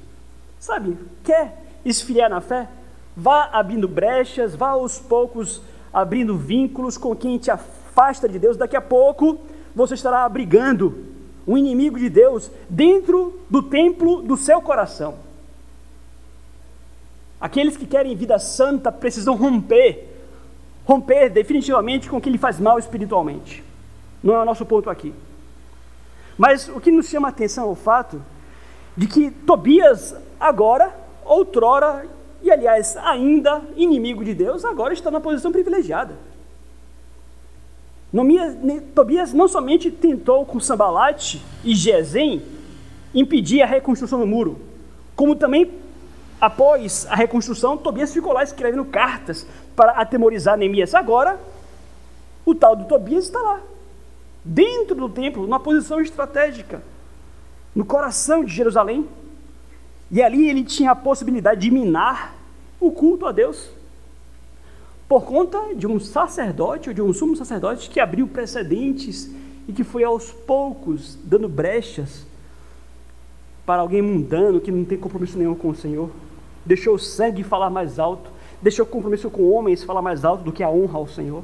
Sabe, 0.59 0.97
quer 1.23 1.63
esfriar 1.85 2.29
na 2.29 2.41
fé? 2.41 2.67
Vá 3.15 3.45
abrindo 3.53 3.87
brechas, 3.87 4.53
vá 4.53 4.71
aos 4.71 4.99
poucos 4.99 5.61
abrindo 5.93 6.37
vínculos 6.37 6.97
com 6.97 7.15
quem 7.15 7.37
te 7.37 7.49
afasta 7.49 8.27
de 8.27 8.37
Deus. 8.37 8.57
Daqui 8.57 8.75
a 8.75 8.81
pouco 8.81 9.39
você 9.73 9.93
estará 9.93 10.25
abrigando 10.25 11.05
um 11.47 11.57
inimigo 11.57 11.97
de 11.97 12.09
Deus 12.09 12.51
dentro 12.69 13.39
do 13.49 13.63
templo 13.63 14.21
do 14.21 14.35
seu 14.35 14.61
coração. 14.61 15.31
Aqueles 17.43 17.75
que 17.75 17.85
querem 17.85 18.15
vida 18.15 18.39
santa 18.39 18.89
precisam 18.89 19.35
romper 19.35 20.11
romper 20.85 21.29
definitivamente 21.29 22.09
com 22.09 22.15
o 22.15 22.21
que 22.21 22.29
lhe 22.29 22.37
faz 22.37 22.57
mal 22.57 22.79
espiritualmente. 22.79 23.61
Não 24.23 24.33
é 24.33 24.39
o 24.39 24.45
nosso 24.45 24.65
ponto 24.65 24.89
aqui. 24.89 25.13
Mas 26.37 26.69
o 26.69 26.79
que 26.79 26.89
nos 26.89 27.09
chama 27.09 27.27
a 27.27 27.31
atenção 27.31 27.65
é 27.65 27.67
o 27.67 27.75
fato 27.75 28.21
de 28.95 29.07
que 29.07 29.29
Tobias, 29.29 30.15
agora, 30.39 30.95
outrora, 31.25 32.07
e 32.41 32.49
aliás, 32.49 32.95
ainda 32.95 33.61
inimigo 33.75 34.23
de 34.23 34.33
Deus, 34.33 34.63
agora 34.63 34.93
está 34.93 35.11
na 35.11 35.19
posição 35.19 35.51
privilegiada. 35.51 36.15
Tobias 38.95 39.33
não 39.33 39.49
somente 39.49 39.91
tentou 39.91 40.45
com 40.45 40.61
Sambalate 40.61 41.41
e 41.61 41.75
Gesem 41.75 42.41
impedir 43.13 43.61
a 43.61 43.65
reconstrução 43.65 44.17
do 44.17 44.25
muro, 44.25 44.61
como 45.13 45.35
também 45.35 45.82
após 46.39 47.05
a 47.09 47.15
reconstrução, 47.15 47.77
Tobias 47.77 48.13
ficou 48.13 48.33
lá 48.33 48.43
escrevendo 48.43 48.85
cartas 48.85 49.45
para 49.75 49.91
atemorizar 49.93 50.57
Neemias. 50.57 50.93
Agora, 50.93 51.39
o 52.45 52.53
tal 52.53 52.75
do 52.75 52.85
Tobias 52.85 53.25
está 53.25 53.39
lá, 53.39 53.61
dentro 54.43 54.95
do 54.95 55.09
templo, 55.09 55.43
numa 55.43 55.59
posição 55.59 56.01
estratégica, 56.01 56.81
no 57.73 57.85
coração 57.85 58.43
de 58.43 58.53
Jerusalém. 58.53 59.07
E 60.11 60.21
ali 60.21 60.49
ele 60.49 60.63
tinha 60.63 60.91
a 60.91 60.95
possibilidade 60.95 61.61
de 61.61 61.71
minar 61.71 62.35
o 62.79 62.91
culto 62.91 63.25
a 63.25 63.31
Deus, 63.31 63.69
por 65.07 65.25
conta 65.25 65.73
de 65.75 65.87
um 65.87 65.99
sacerdote 65.99 66.89
ou 66.89 66.93
de 66.95 67.01
um 67.01 67.13
sumo 67.13 67.35
sacerdote 67.35 67.89
que 67.89 67.99
abriu 67.99 68.27
precedentes 68.27 69.29
e 69.67 69.73
que 69.73 69.83
foi 69.83 70.03
aos 70.03 70.31
poucos 70.31 71.17
dando 71.23 71.47
brechas 71.47 72.25
para 73.65 73.81
alguém 73.81 74.01
mundano 74.01 74.59
que 74.59 74.71
não 74.71 74.85
tem 74.85 74.97
compromisso 74.97 75.37
nenhum 75.37 75.55
com 75.55 75.69
o 75.69 75.75
Senhor. 75.75 76.09
Deixou 76.65 76.95
o 76.95 76.99
sangue 76.99 77.43
falar 77.43 77.69
mais 77.69 77.99
alto 77.99 78.33
deixou 78.63 78.85
o 78.85 78.87
compromisso 78.87 79.29
com 79.29 79.51
homens 79.51 79.83
falar 79.83 80.01
mais 80.01 80.23
alto 80.23 80.45
do 80.45 80.51
que 80.51 80.63
a 80.63 80.69
honra 80.69 80.97
ao 80.97 81.07
Senhor? 81.07 81.43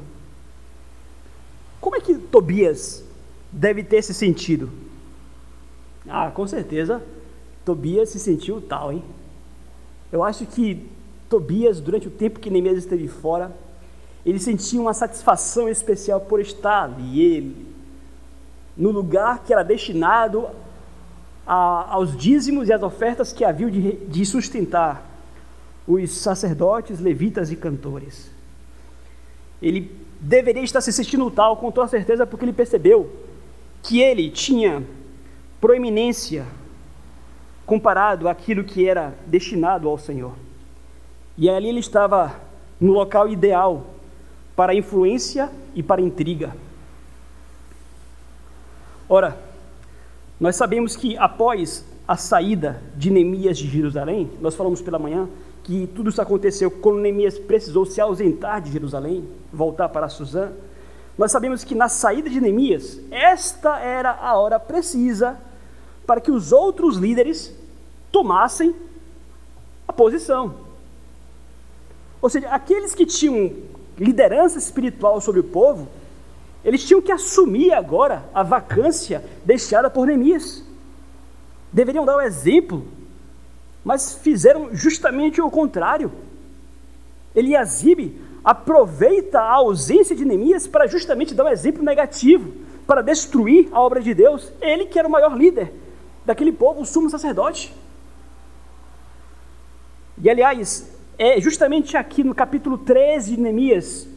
Como 1.81 1.97
é 1.97 1.99
que 1.99 2.15
Tobias 2.17 3.03
deve 3.51 3.83
ter 3.83 4.01
se 4.01 4.13
sentido? 4.13 4.69
Ah, 6.07 6.31
com 6.31 6.47
certeza, 6.47 7.03
Tobias 7.65 8.09
se 8.09 8.19
sentiu 8.19 8.61
tal, 8.61 8.93
hein? 8.93 9.03
Eu 10.11 10.23
acho 10.23 10.45
que 10.45 10.87
Tobias, 11.29 11.81
durante 11.81 12.07
o 12.07 12.11
tempo 12.11 12.39
que 12.39 12.49
Neemias 12.49 12.77
esteve 12.77 13.07
fora, 13.07 13.51
ele 14.25 14.39
sentia 14.39 14.79
uma 14.79 14.93
satisfação 14.93 15.67
especial 15.67 16.21
por 16.21 16.39
estar 16.39 16.83
ali, 16.83 17.21
ele, 17.21 17.67
no 18.77 18.91
lugar 18.91 19.43
que 19.43 19.51
era 19.51 19.61
destinado 19.61 20.47
a, 21.49 21.95
aos 21.95 22.15
dízimos 22.15 22.69
e 22.69 22.73
às 22.73 22.83
ofertas 22.83 23.33
que 23.33 23.43
haviam 23.43 23.71
de, 23.71 23.93
de 23.93 24.23
sustentar 24.23 25.03
os 25.87 26.11
sacerdotes, 26.11 26.99
levitas 26.99 27.51
e 27.51 27.55
cantores. 27.55 28.29
Ele 29.59 29.91
deveria 30.19 30.61
estar 30.61 30.79
se 30.79 30.93
sentindo 30.93 31.31
tal 31.31 31.57
com 31.57 31.71
toda 31.71 31.87
certeza 31.87 32.27
porque 32.27 32.45
ele 32.45 32.53
percebeu 32.53 33.11
que 33.81 33.99
ele 33.99 34.29
tinha 34.29 34.83
proeminência 35.59 36.45
comparado 37.65 38.29
àquilo 38.29 38.63
que 38.63 38.87
era 38.87 39.15
destinado 39.25 39.89
ao 39.89 39.97
Senhor. 39.97 40.33
E 41.35 41.49
ali 41.49 41.69
ele 41.69 41.79
estava 41.79 42.35
no 42.79 42.93
local 42.93 43.27
ideal 43.27 43.87
para 44.55 44.75
influência 44.75 45.49
e 45.73 45.81
para 45.81 45.99
intriga. 45.99 46.55
Ora, 49.07 49.48
nós 50.39 50.55
sabemos 50.55 50.95
que 50.95 51.17
após 51.17 51.85
a 52.07 52.15
saída 52.15 52.81
de 52.95 53.11
Neemias 53.11 53.57
de 53.57 53.67
Jerusalém, 53.67 54.31
nós 54.39 54.55
falamos 54.55 54.81
pela 54.81 54.97
manhã, 54.97 55.27
que 55.63 55.85
tudo 55.87 56.09
isso 56.09 56.21
aconteceu 56.21 56.71
quando 56.71 56.99
Neemias 56.99 57.37
precisou 57.37 57.85
se 57.85 57.99
ausentar 57.99 58.61
de 58.61 58.71
Jerusalém, 58.71 59.27
voltar 59.51 59.89
para 59.89 60.07
Suzã. 60.07 60.51
Nós 61.17 61.31
sabemos 61.31 61.63
que 61.63 61.75
na 61.75 61.89
saída 61.89 62.29
de 62.29 62.39
Neemias, 62.39 62.99
esta 63.11 63.77
era 63.79 64.11
a 64.11 64.35
hora 64.39 64.59
precisa 64.59 65.37
para 66.07 66.21
que 66.21 66.31
os 66.31 66.51
outros 66.51 66.95
líderes 66.97 67.53
tomassem 68.11 68.73
a 69.87 69.93
posição. 69.93 70.55
Ou 72.21 72.29
seja, 72.29 72.47
aqueles 72.49 72.95
que 72.95 73.05
tinham 73.05 73.53
liderança 73.97 74.57
espiritual 74.57 75.19
sobre 75.21 75.41
o 75.41 75.43
povo, 75.43 75.87
eles 76.63 76.83
tinham 76.85 77.01
que 77.01 77.11
assumir 77.11 77.73
agora 77.73 78.25
a 78.33 78.43
vacância 78.43 79.23
deixada 79.45 79.89
por 79.89 80.07
Neemias. 80.07 80.63
Deveriam 81.71 82.05
dar 82.05 82.17
o 82.17 82.21
exemplo 82.21 82.85
mas 83.83 84.13
fizeram 84.13 84.69
justamente 84.75 85.41
o 85.41 85.49
contrário. 85.49 86.11
Eliasibe 87.35 88.21
aproveita 88.43 89.39
a 89.39 89.53
ausência 89.53 90.15
de 90.15 90.25
Neemias 90.25 90.67
para 90.67 90.87
justamente 90.87 91.33
dar 91.33 91.45
um 91.45 91.49
exemplo 91.49 91.83
negativo, 91.83 92.51
para 92.85 93.01
destruir 93.01 93.69
a 93.71 93.81
obra 93.81 94.01
de 94.01 94.13
Deus. 94.13 94.51
Ele 94.61 94.85
que 94.85 94.97
era 94.99 95.07
o 95.07 95.11
maior 95.11 95.35
líder 95.35 95.73
daquele 96.25 96.51
povo, 96.51 96.81
o 96.81 96.85
sumo 96.85 97.09
sacerdote. 97.09 97.73
E 100.21 100.29
aliás, 100.29 100.91
é 101.17 101.39
justamente 101.39 101.95
aqui 101.95 102.23
no 102.23 102.35
capítulo 102.35 102.77
13 102.77 103.35
de 103.35 103.41
Neemias 103.41 104.07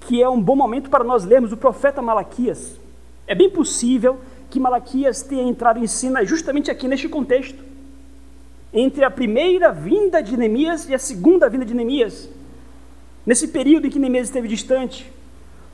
que 0.00 0.22
é 0.22 0.28
um 0.28 0.40
bom 0.40 0.56
momento 0.56 0.88
para 0.90 1.04
nós 1.04 1.24
lermos 1.24 1.52
o 1.52 1.56
profeta 1.56 2.00
Malaquias. 2.00 2.78
É 3.26 3.34
bem 3.34 3.50
possível 3.50 4.18
que 4.50 4.58
Malaquias 4.58 5.22
tenha 5.22 5.42
entrado 5.42 5.78
em 5.78 5.86
cena 5.86 6.24
justamente 6.24 6.70
aqui 6.70 6.88
neste 6.88 7.08
contexto 7.08 7.62
entre 8.72 9.04
a 9.04 9.10
primeira 9.10 9.72
vinda 9.72 10.22
de 10.22 10.36
Neemias 10.36 10.88
e 10.88 10.94
a 10.94 10.98
segunda 10.98 11.48
vinda 11.48 11.64
de 11.64 11.74
Neemias, 11.74 12.28
nesse 13.24 13.48
período 13.48 13.86
em 13.86 13.90
que 13.90 13.98
Neemias 13.98 14.28
esteve 14.28 14.46
distante, 14.46 15.10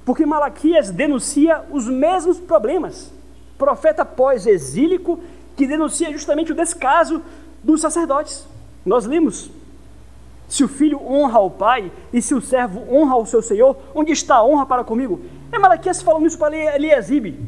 porque 0.04 0.25
Malaquias 0.25 0.90
denuncia 0.90 1.64
os 1.71 1.88
mesmos 1.88 2.38
problemas 2.38 3.12
profeta 3.59 4.04
pós-exílico 4.04 5.21
que 5.57 5.66
denuncia 5.66 6.11
justamente 6.12 6.52
o 6.52 6.54
descaso 6.54 7.23
dos 7.62 7.81
sacerdotes. 7.81 8.47
Nós 8.85 9.07
lemos: 9.07 9.50
se 10.54 10.62
o 10.62 10.68
filho 10.68 11.04
honra 11.04 11.40
o 11.40 11.50
pai 11.50 11.90
e 12.12 12.23
se 12.23 12.32
o 12.32 12.40
servo 12.40 12.87
honra 12.88 13.16
o 13.16 13.26
seu 13.26 13.42
senhor, 13.42 13.76
onde 13.92 14.12
está 14.12 14.37
a 14.37 14.44
honra 14.44 14.64
para 14.64 14.84
comigo? 14.84 15.20
É 15.50 15.58
Malaquias 15.58 16.00
falando 16.00 16.28
isso 16.28 16.38
para 16.38 16.56
Eliasibe. 16.56 17.40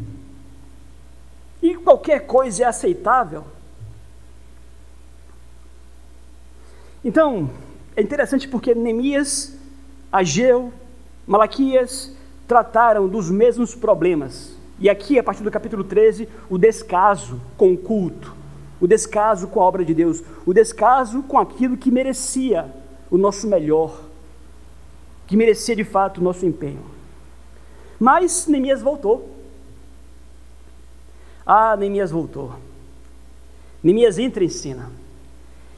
E 1.62 1.76
qualquer 1.76 2.26
coisa 2.26 2.64
é 2.64 2.66
aceitável. 2.66 3.44
Então, 7.04 7.48
é 7.94 8.02
interessante 8.02 8.48
porque 8.48 8.74
Neemias, 8.74 9.56
Ageu, 10.10 10.72
Malaquias 11.24 12.12
trataram 12.48 13.06
dos 13.06 13.30
mesmos 13.30 13.72
problemas. 13.72 14.56
E 14.80 14.90
aqui, 14.90 15.16
a 15.16 15.22
partir 15.22 15.44
do 15.44 15.50
capítulo 15.52 15.84
13, 15.84 16.28
o 16.50 16.58
descaso 16.58 17.40
com 17.56 17.72
o 17.72 17.78
culto, 17.78 18.34
o 18.80 18.86
descaso 18.88 19.46
com 19.46 19.60
a 19.60 19.64
obra 19.64 19.84
de 19.84 19.94
Deus, 19.94 20.24
o 20.44 20.52
descaso 20.52 21.22
com 21.22 21.38
aquilo 21.38 21.76
que 21.76 21.88
merecia 21.88 22.84
o 23.10 23.18
nosso 23.18 23.46
melhor, 23.46 24.00
que 25.26 25.36
merecia 25.36 25.74
de 25.74 25.84
fato 25.84 26.18
o 26.18 26.24
nosso 26.24 26.44
empenho. 26.46 26.84
Mas 27.98 28.46
Neemias 28.46 28.82
voltou. 28.82 29.30
Ah, 31.44 31.76
Neemias 31.76 32.10
voltou. 32.10 32.54
Neemias 33.82 34.18
entra 34.18 34.44
em 34.44 34.48
cena. 34.48 34.90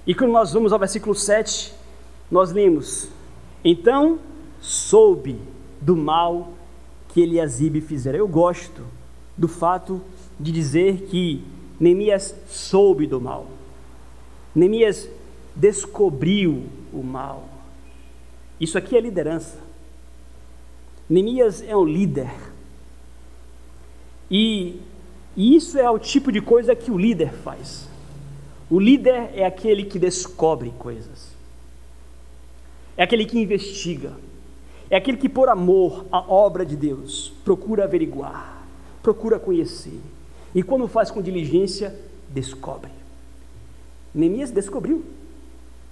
E 0.07 0.15
quando 0.15 0.33
nós 0.33 0.53
vamos 0.53 0.73
ao 0.73 0.79
versículo 0.79 1.15
7, 1.15 1.75
nós 2.31 2.51
lemos: 2.53 3.09
Então 3.65 4.19
soube 4.61 5.39
do 5.81 5.97
mal 5.97 6.53
que 7.09 7.21
Eliasibe 7.21 7.81
fizera. 7.81 8.17
Eu 8.17 8.27
gosto 8.27 8.83
do 9.37 9.47
fato 9.47 10.01
de 10.39 10.51
dizer 10.51 11.03
que 11.03 11.45
Neemias 11.79 12.35
soube 12.49 13.07
do 13.07 13.21
mal. 13.21 13.47
Neemias 14.55 15.09
descobriu 15.55 16.65
o 16.93 17.03
mal. 17.03 17.49
Isso 18.61 18.77
aqui 18.77 18.97
é 18.97 19.01
liderança. 19.01 19.59
Neemias 21.09 21.63
é 21.63 21.77
um 21.77 21.85
líder. 21.85 22.31
E, 24.31 24.81
e 25.37 25.57
isso 25.57 25.79
é 25.79 25.89
o 25.91 25.99
tipo 25.99 26.31
de 26.31 26.41
coisa 26.41 26.75
que 26.75 26.91
o 26.91 26.99
líder 26.99 27.33
faz. 27.33 27.89
O 28.71 28.79
líder 28.79 29.31
é 29.35 29.47
aquele 29.47 29.85
que 29.85 29.99
descobre 29.99 30.73
coisas. 30.79 31.29
É 32.97 33.03
aquele 33.03 33.25
que 33.25 33.39
investiga. 33.39 34.13
É 34.91 34.97
aquele 34.97 35.17
que, 35.17 35.29
por 35.29 35.49
amor 35.49 36.07
à 36.11 36.19
obra 36.31 36.65
de 36.65 36.77
Deus, 36.77 37.33
procura 37.45 37.85
averiguar, 37.85 38.67
procura 39.03 39.39
conhecer. 39.39 40.01
E 40.55 40.63
quando 40.63 40.89
faz 40.89 41.11
com 41.11 41.23
diligência, 41.23 41.95
descobre. 42.29 42.91
Neemias 44.15 44.51
descobriu 44.51 45.05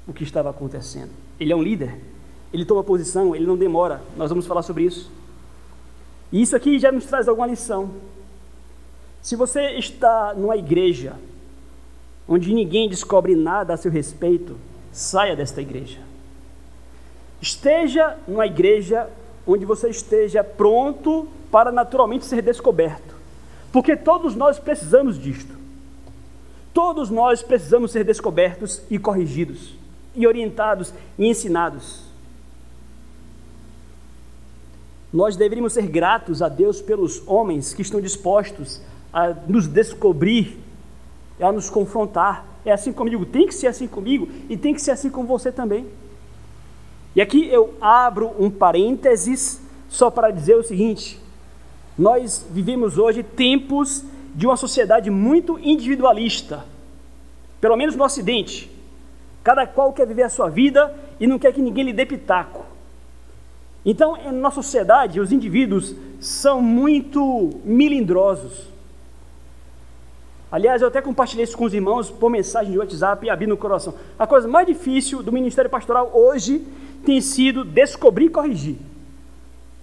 o 0.07 0.13
que 0.13 0.23
estava 0.23 0.51
acontecendo. 0.51 1.11
Ele 1.39 1.53
é 1.53 1.57
um 1.57 1.63
líder, 1.63 1.99
ele 2.53 2.65
toma 2.65 2.85
posição, 2.85 3.35
ele 3.35 3.47
não 3.47 3.57
demora. 3.57 4.03
Nós 4.17 4.31
vamos 4.31 4.47
falar 4.47 4.63
sobre 4.63 4.85
isso. 4.85 5.11
E 6.33 6.43
isso 6.43 6.57
aqui 6.57 6.79
já 6.79 6.91
nos 6.91 7.07
traz 7.07 7.29
alguma 7.29 7.47
lição. 7.47 7.91
Se 9.23 9.37
você 9.37 9.73
está 9.79 10.35
numa 10.35 10.57
igreja 10.57 11.15
onde 12.29 12.53
ninguém 12.53 12.89
descobre 12.89 13.35
nada 13.35 13.75
a 13.75 13.77
seu 13.77 13.91
respeito, 13.91 14.57
saia 14.93 15.37
desta 15.37 15.61
igreja. 15.61 15.99
Esteja 17.41 18.17
numa 18.27 18.47
igreja 18.47 19.09
onde 19.47 19.65
você 19.65 19.89
esteja 19.89 20.43
pronto 20.43 21.29
para 21.51 21.71
naturalmente 21.71 22.25
ser 22.25 22.43
descoberto. 22.43 23.15
Porque 23.73 23.97
todos 23.97 24.35
nós 24.35 24.59
precisamos 24.59 25.19
disto. 25.19 25.55
Todos 26.73 27.11
nós 27.11 27.43
precisamos 27.43 27.91
ser 27.91 28.05
descobertos 28.05 28.83
e 28.91 28.99
corrigidos, 28.99 29.75
e 30.17 30.27
orientados 30.27 30.93
e 31.19 31.29
ensinados. 31.29 32.07
Nós 35.13 35.37
deveríamos 35.37 35.73
ser 35.73 35.87
gratos 35.87 36.43
a 36.43 36.49
Deus 36.49 36.83
pelos 36.83 37.23
homens 37.26 37.73
que 37.73 37.83
estão 37.83 38.00
dispostos 38.00 38.81
a 39.13 39.29
nos 39.47 39.67
descobrir, 39.67 40.59
a 41.41 41.52
nos 41.52 41.71
confrontar. 41.71 42.45
É 42.65 42.73
assim 42.73 42.93
comigo, 42.93 43.25
tem 43.25 43.47
que 43.47 43.55
ser 43.55 43.69
assim 43.69 43.87
comigo 43.87 44.29
e 44.49 44.57
tem 44.57 44.75
que 44.75 44.81
ser 44.83 44.91
assim 44.91 45.09
com 45.09 45.25
você 45.25 45.52
também. 45.52 45.87
E 47.15 47.21
aqui 47.23 47.47
eu 47.49 47.75
abro 47.81 48.33
um 48.39 48.50
parênteses 48.50 49.63
só 49.89 50.11
para 50.11 50.31
dizer 50.31 50.57
o 50.57 50.63
seguinte: 50.63 51.19
nós 51.97 52.45
vivemos 52.50 52.99
hoje 52.99 53.23
tempos 53.23 54.05
de 54.35 54.47
uma 54.47 54.57
sociedade 54.57 55.09
muito 55.09 55.59
individualista, 55.59 56.67
pelo 57.59 57.76
menos 57.76 57.97
no 57.97 58.05
Ocidente. 58.05 58.75
Cada 59.47 59.65
qual 59.65 59.93
quer 59.93 60.04
viver 60.09 60.25
a 60.25 60.28
sua 60.28 60.49
vida 60.49 60.93
e 61.21 61.25
não 61.25 61.39
quer 61.39 61.52
que 61.52 61.63
ninguém 61.63 61.85
lhe 61.85 61.93
dê 61.93 62.04
pitaco. 62.04 62.67
Então, 63.85 64.17
na 64.25 64.32
nossa 64.32 64.56
sociedade, 64.61 65.21
os 65.21 65.30
indivíduos 65.30 65.95
são 66.19 66.61
muito 66.61 67.50
milindrosos. 67.65 68.67
Aliás, 70.50 70.82
eu 70.82 70.89
até 70.89 71.00
compartilhei 71.00 71.45
isso 71.45 71.56
com 71.56 71.65
os 71.65 71.73
irmãos 71.73 72.11
por 72.11 72.28
mensagem 72.28 72.73
de 72.73 72.78
WhatsApp 72.80 73.25
e 73.25 73.30
abri 73.30 73.47
no 73.47 73.56
coração. 73.56 73.95
A 74.19 74.26
coisa 74.26 74.49
mais 74.49 74.67
difícil 74.67 75.23
do 75.23 75.30
ministério 75.30 75.71
pastoral 75.71 76.11
hoje 76.13 76.67
tem 77.04 77.21
sido 77.21 77.65
descobrir 77.65 78.25
e 78.25 78.30
corrigir. 78.30 78.78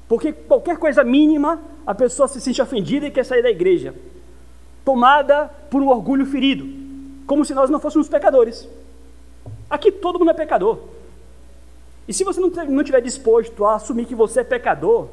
Porque 0.10 0.34
qualquer 0.34 0.76
coisa 0.76 1.06
mínima, 1.06 1.62
a 1.88 1.96
pessoa 1.96 2.28
se 2.28 2.42
sente 2.42 2.62
ofendida 2.62 3.08
e 3.08 3.12
quer 3.12 3.24
sair 3.24 3.42
da 3.42 3.50
igreja, 3.50 3.96
tomada 4.84 5.50
por 5.70 5.82
um 5.82 5.88
orgulho 5.88 6.26
ferido, 6.26 6.68
como 7.26 7.46
se 7.46 7.54
nós 7.54 7.70
não 7.70 7.80
fôssemos 7.80 8.10
pecadores. 8.10 8.68
Aqui 9.74 9.92
todo 9.92 10.20
mundo 10.20 10.30
é 10.30 10.36
pecador. 10.36 10.78
E 12.08 12.14
se 12.14 12.24
você 12.24 12.40
não 12.40 12.82
estiver 12.82 13.02
disposto 13.02 13.66
a 13.66 13.74
assumir 13.74 14.06
que 14.06 14.14
você 14.14 14.42
é 14.42 14.44
pecador, 14.44 15.08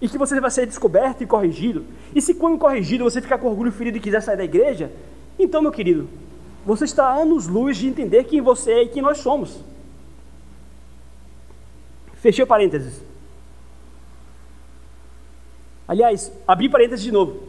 e 0.00 0.08
que 0.08 0.18
você 0.18 0.40
vai 0.40 0.50
ser 0.50 0.66
descoberto 0.66 1.22
e 1.22 1.26
corrigido, 1.26 1.84
e 2.12 2.20
se 2.20 2.34
quando 2.34 2.58
corrigido 2.58 3.04
você 3.04 3.22
ficar 3.22 3.38
com 3.38 3.46
orgulho 3.46 3.70
ferido 3.70 3.98
e 3.98 4.00
quiser 4.00 4.20
sair 4.20 4.36
da 4.36 4.42
igreja, 4.42 4.90
então, 5.38 5.62
meu 5.62 5.70
querido, 5.70 6.08
você 6.66 6.84
está 6.84 7.06
a 7.10 7.14
anos-luz 7.14 7.76
de 7.76 7.86
entender 7.86 8.24
quem 8.24 8.40
você 8.40 8.72
é 8.72 8.82
e 8.82 8.88
quem 8.88 9.00
nós 9.00 9.18
somos. 9.18 9.60
Fechei 12.14 12.42
o 12.42 12.48
parênteses. 12.48 13.00
Aliás, 15.86 16.32
abri 16.44 16.68
parênteses 16.68 17.04
de 17.04 17.12
novo. 17.12 17.40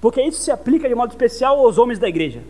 Porque 0.00 0.22
isso 0.22 0.40
se 0.40 0.50
aplica 0.50 0.88
de 0.88 0.94
modo 0.94 1.10
especial 1.10 1.58
aos 1.58 1.76
homens 1.76 1.98
da 1.98 2.08
igreja. 2.08 2.42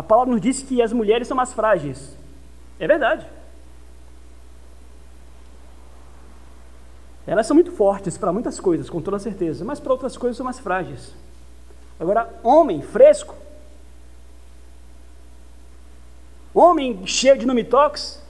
A 0.00 0.02
palavra 0.02 0.32
nos 0.32 0.40
diz 0.40 0.62
que 0.62 0.80
as 0.80 0.94
mulheres 0.94 1.28
são 1.28 1.36
mais 1.36 1.52
frágeis. 1.52 2.16
É 2.78 2.86
verdade. 2.88 3.26
Elas 7.26 7.46
são 7.46 7.54
muito 7.54 7.70
fortes 7.70 8.16
para 8.16 8.32
muitas 8.32 8.58
coisas, 8.58 8.88
com 8.88 9.02
toda 9.02 9.18
certeza, 9.18 9.62
mas 9.62 9.78
para 9.78 9.92
outras 9.92 10.16
coisas 10.16 10.38
são 10.38 10.44
mais 10.44 10.58
frágeis. 10.58 11.14
Agora, 12.00 12.32
homem 12.42 12.80
fresco, 12.80 13.34
homem 16.54 17.06
cheio 17.06 17.36
de 17.36 17.44
numitox. 17.44 18.22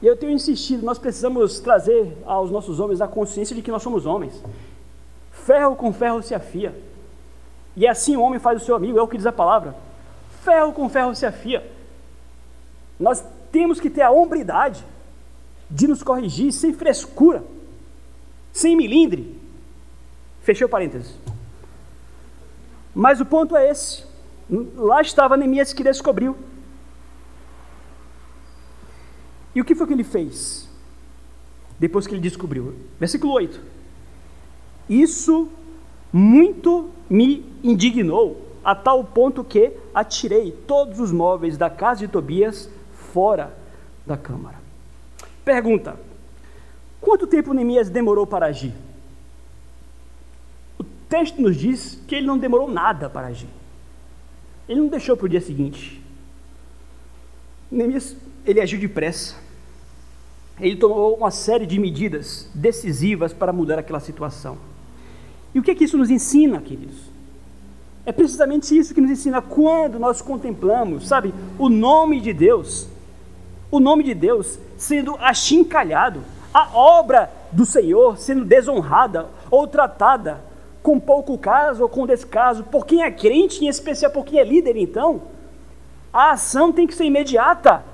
E 0.00 0.06
eu 0.06 0.16
tenho 0.16 0.30
insistido, 0.30 0.86
nós 0.86 0.96
precisamos 0.96 1.58
trazer 1.58 2.16
aos 2.24 2.52
nossos 2.52 2.78
homens 2.78 3.00
a 3.00 3.08
consciência 3.08 3.56
de 3.56 3.62
que 3.62 3.72
nós 3.72 3.82
somos 3.82 4.06
homens. 4.06 4.40
Ferro 5.32 5.74
com 5.74 5.92
ferro 5.92 6.22
se 6.22 6.36
afia. 6.36 6.72
E 7.74 7.84
assim 7.84 8.16
o 8.16 8.22
homem 8.22 8.38
faz 8.38 8.62
o 8.62 8.64
seu 8.64 8.76
amigo, 8.76 8.96
é 8.96 9.02
o 9.02 9.08
que 9.08 9.16
diz 9.16 9.26
a 9.26 9.32
palavra. 9.32 9.85
Ferro 10.46 10.72
com 10.72 10.88
ferro 10.88 11.14
se 11.14 11.26
afia. 11.26 11.60
Nós 12.98 13.22
temos 13.50 13.80
que 13.80 13.90
ter 13.90 14.02
a 14.02 14.10
hombridade 14.10 14.84
de 15.68 15.88
nos 15.88 16.02
corrigir 16.02 16.52
sem 16.52 16.72
frescura, 16.72 17.44
sem 18.52 18.76
milindre. 18.76 19.36
Fechei 20.42 20.64
o 20.64 20.68
parênteses. 20.68 21.16
Mas 22.94 23.20
o 23.20 23.26
ponto 23.26 23.56
é 23.56 23.68
esse. 23.68 24.04
Lá 24.76 25.02
estava 25.02 25.36
Neemias 25.36 25.72
que 25.72 25.82
descobriu 25.82 26.36
E 29.56 29.60
o 29.60 29.64
que 29.64 29.74
foi 29.74 29.86
que 29.86 29.94
ele 29.94 30.04
fez? 30.04 30.68
Depois 31.78 32.06
que 32.06 32.14
ele 32.14 32.20
descobriu. 32.20 32.74
Versículo 33.00 33.32
8. 33.32 33.58
Isso 34.86 35.48
muito 36.12 36.90
me 37.08 37.42
indignou, 37.64 38.45
a 38.66 38.74
tal 38.74 39.04
ponto 39.04 39.44
que 39.44 39.74
atirei 39.94 40.50
todos 40.50 40.98
os 40.98 41.12
móveis 41.12 41.56
da 41.56 41.70
casa 41.70 42.00
de 42.00 42.08
Tobias 42.08 42.68
fora 43.12 43.56
da 44.04 44.16
câmara. 44.16 44.56
Pergunta: 45.44 45.96
quanto 47.00 47.28
tempo 47.28 47.54
Neemias 47.54 47.88
demorou 47.88 48.26
para 48.26 48.46
agir? 48.46 48.74
O 50.76 50.82
texto 51.08 51.40
nos 51.40 51.56
diz 51.56 51.96
que 52.08 52.16
ele 52.16 52.26
não 52.26 52.36
demorou 52.36 52.68
nada 52.68 53.08
para 53.08 53.28
agir. 53.28 53.48
Ele 54.68 54.80
não 54.80 54.88
deixou 54.88 55.16
para 55.16 55.26
o 55.26 55.28
dia 55.28 55.40
seguinte. 55.40 56.02
Neemias, 57.70 58.16
ele 58.44 58.60
agiu 58.60 58.80
depressa. 58.80 59.36
ele 60.58 60.74
tomou 60.74 61.14
uma 61.14 61.30
série 61.30 61.66
de 61.66 61.78
medidas 61.78 62.50
decisivas 62.52 63.32
para 63.32 63.52
mudar 63.52 63.78
aquela 63.78 64.00
situação. 64.00 64.58
E 65.54 65.60
o 65.60 65.62
que 65.62 65.70
é 65.70 65.74
que 65.76 65.84
isso 65.84 65.96
nos 65.96 66.10
ensina, 66.10 66.60
queridos? 66.60 67.15
É 68.06 68.12
precisamente 68.12 68.78
isso 68.78 68.94
que 68.94 69.00
nos 69.00 69.10
ensina 69.10 69.42
quando 69.42 69.98
nós 69.98 70.22
contemplamos, 70.22 71.08
sabe, 71.08 71.34
o 71.58 71.68
nome 71.68 72.20
de 72.20 72.32
Deus, 72.32 72.86
o 73.68 73.80
nome 73.80 74.04
de 74.04 74.14
Deus 74.14 74.60
sendo 74.76 75.16
achincalhado, 75.16 76.22
a 76.54 76.70
obra 76.72 77.28
do 77.50 77.66
Senhor 77.66 78.16
sendo 78.16 78.44
desonrada 78.44 79.26
ou 79.50 79.66
tratada 79.66 80.40
com 80.84 81.00
pouco 81.00 81.36
caso 81.36 81.82
ou 81.82 81.88
com 81.88 82.06
descaso, 82.06 82.62
por 82.62 82.86
quem 82.86 83.02
é 83.02 83.10
crente, 83.10 83.64
em 83.64 83.68
especial 83.68 84.12
por 84.12 84.24
quem 84.24 84.38
é 84.38 84.44
líder, 84.44 84.76
então, 84.76 85.22
a 86.12 86.30
ação 86.30 86.72
tem 86.72 86.86
que 86.86 86.94
ser 86.94 87.06
imediata. 87.06 87.84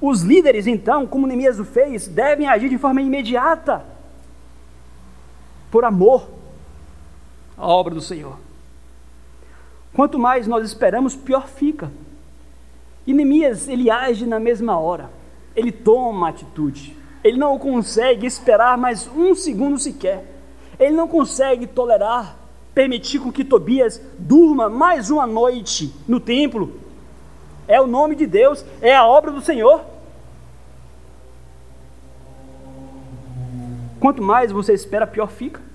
Os 0.00 0.22
líderes, 0.22 0.66
então, 0.66 1.06
como 1.06 1.26
Neemias 1.26 1.60
o 1.60 1.66
fez, 1.66 2.08
devem 2.08 2.48
agir 2.48 2.70
de 2.70 2.78
forma 2.78 3.02
imediata, 3.02 3.84
por 5.70 5.84
amor 5.84 6.37
à 7.58 7.66
obra 7.66 7.94
do 7.94 8.00
Senhor. 8.00 8.38
Quanto 9.92 10.18
mais 10.18 10.46
nós 10.46 10.64
esperamos, 10.64 11.16
pior 11.16 11.48
fica. 11.48 11.90
E 13.06 13.12
Neemias, 13.12 13.68
ele 13.68 13.90
age 13.90 14.26
na 14.26 14.38
mesma 14.38 14.78
hora, 14.78 15.10
ele 15.56 15.72
toma 15.72 16.28
atitude. 16.28 16.96
Ele 17.24 17.36
não 17.36 17.58
consegue 17.58 18.26
esperar 18.26 18.78
mais 18.78 19.08
um 19.08 19.34
segundo 19.34 19.78
sequer. 19.78 20.24
Ele 20.78 20.94
não 20.94 21.08
consegue 21.08 21.66
tolerar, 21.66 22.36
permitir 22.72 23.18
com 23.18 23.32
que 23.32 23.44
Tobias 23.44 24.00
durma 24.18 24.68
mais 24.68 25.10
uma 25.10 25.26
noite 25.26 25.92
no 26.06 26.20
templo. 26.20 26.78
É 27.66 27.80
o 27.80 27.86
nome 27.86 28.14
de 28.14 28.26
Deus, 28.26 28.64
é 28.80 28.94
a 28.94 29.04
obra 29.06 29.32
do 29.32 29.40
Senhor. 29.40 29.84
Quanto 33.98 34.22
mais 34.22 34.52
você 34.52 34.72
espera, 34.72 35.06
pior 35.06 35.28
fica. 35.28 35.67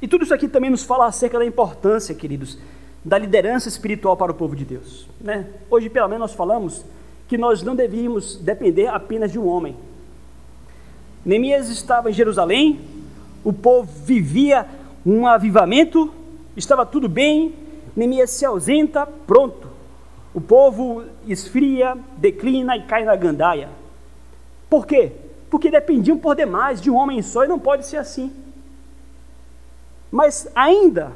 E 0.00 0.06
tudo 0.06 0.24
isso 0.24 0.34
aqui 0.34 0.48
também 0.48 0.70
nos 0.70 0.84
fala 0.84 1.06
acerca 1.06 1.38
da 1.38 1.44
importância, 1.44 2.14
queridos, 2.14 2.58
da 3.04 3.18
liderança 3.18 3.68
espiritual 3.68 4.16
para 4.16 4.32
o 4.32 4.34
povo 4.34 4.54
de 4.54 4.64
Deus. 4.64 5.08
Né? 5.20 5.46
Hoje, 5.70 5.88
pelo 5.88 6.08
menos, 6.08 6.30
nós 6.30 6.34
falamos 6.34 6.84
que 7.26 7.36
nós 7.36 7.62
não 7.62 7.74
devíamos 7.74 8.36
depender 8.36 8.86
apenas 8.86 9.32
de 9.32 9.38
um 9.38 9.46
homem. 9.46 9.76
Neemias 11.24 11.68
estava 11.68 12.10
em 12.10 12.14
Jerusalém, 12.14 12.80
o 13.44 13.52
povo 13.52 13.90
vivia 14.04 14.66
um 15.04 15.26
avivamento, 15.26 16.12
estava 16.56 16.86
tudo 16.86 17.08
bem, 17.08 17.54
Neemias 17.94 18.30
se 18.30 18.44
ausenta, 18.44 19.06
pronto. 19.26 19.68
O 20.32 20.40
povo 20.40 21.04
esfria, 21.26 21.96
declina 22.16 22.76
e 22.76 22.82
cai 22.82 23.04
na 23.04 23.16
gandaia. 23.16 23.68
Por 24.70 24.86
quê? 24.86 25.12
Porque 25.50 25.70
dependiam 25.70 26.16
por 26.16 26.36
demais 26.36 26.80
de 26.80 26.90
um 26.90 26.96
homem 26.96 27.20
só 27.22 27.44
e 27.44 27.48
não 27.48 27.58
pode 27.58 27.86
ser 27.86 27.96
assim. 27.96 28.32
Mas 30.10 30.48
ainda 30.54 31.12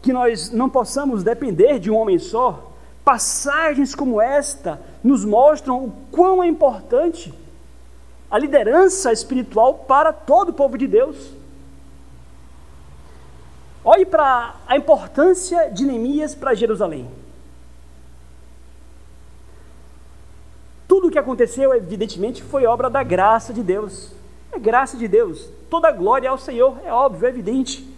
que 0.00 0.12
nós 0.12 0.50
não 0.50 0.68
possamos 0.68 1.22
depender 1.22 1.78
de 1.78 1.90
um 1.90 1.96
homem 1.96 2.18
só, 2.18 2.72
Passagens 3.04 3.94
como 3.94 4.20
esta 4.20 4.80
nos 5.02 5.24
mostram 5.24 5.84
o 5.84 5.92
quão 6.12 6.42
é 6.42 6.46
importante 6.46 7.34
a 8.30 8.38
liderança 8.38 9.12
espiritual 9.12 9.74
para 9.74 10.12
todo 10.12 10.50
o 10.50 10.52
povo 10.52 10.78
de 10.78 10.86
Deus. 10.86 11.16
Olhe 13.84 14.06
para 14.06 14.54
a 14.68 14.76
importância 14.76 15.68
de 15.68 15.84
Neemias 15.84 16.34
para 16.34 16.54
Jerusalém. 16.54 17.10
Tudo 20.86 21.08
o 21.08 21.10
que 21.10 21.18
aconteceu, 21.18 21.74
evidentemente, 21.74 22.42
foi 22.42 22.64
obra 22.64 22.88
da 22.88 23.02
graça 23.02 23.52
de 23.52 23.62
Deus. 23.62 24.12
É 24.52 24.58
graça 24.58 24.96
de 24.96 25.08
Deus. 25.08 25.48
Toda 25.68 25.90
glória 25.90 26.30
ao 26.30 26.38
Senhor, 26.38 26.78
é 26.84 26.92
óbvio, 26.92 27.26
é 27.26 27.30
evidente. 27.30 27.91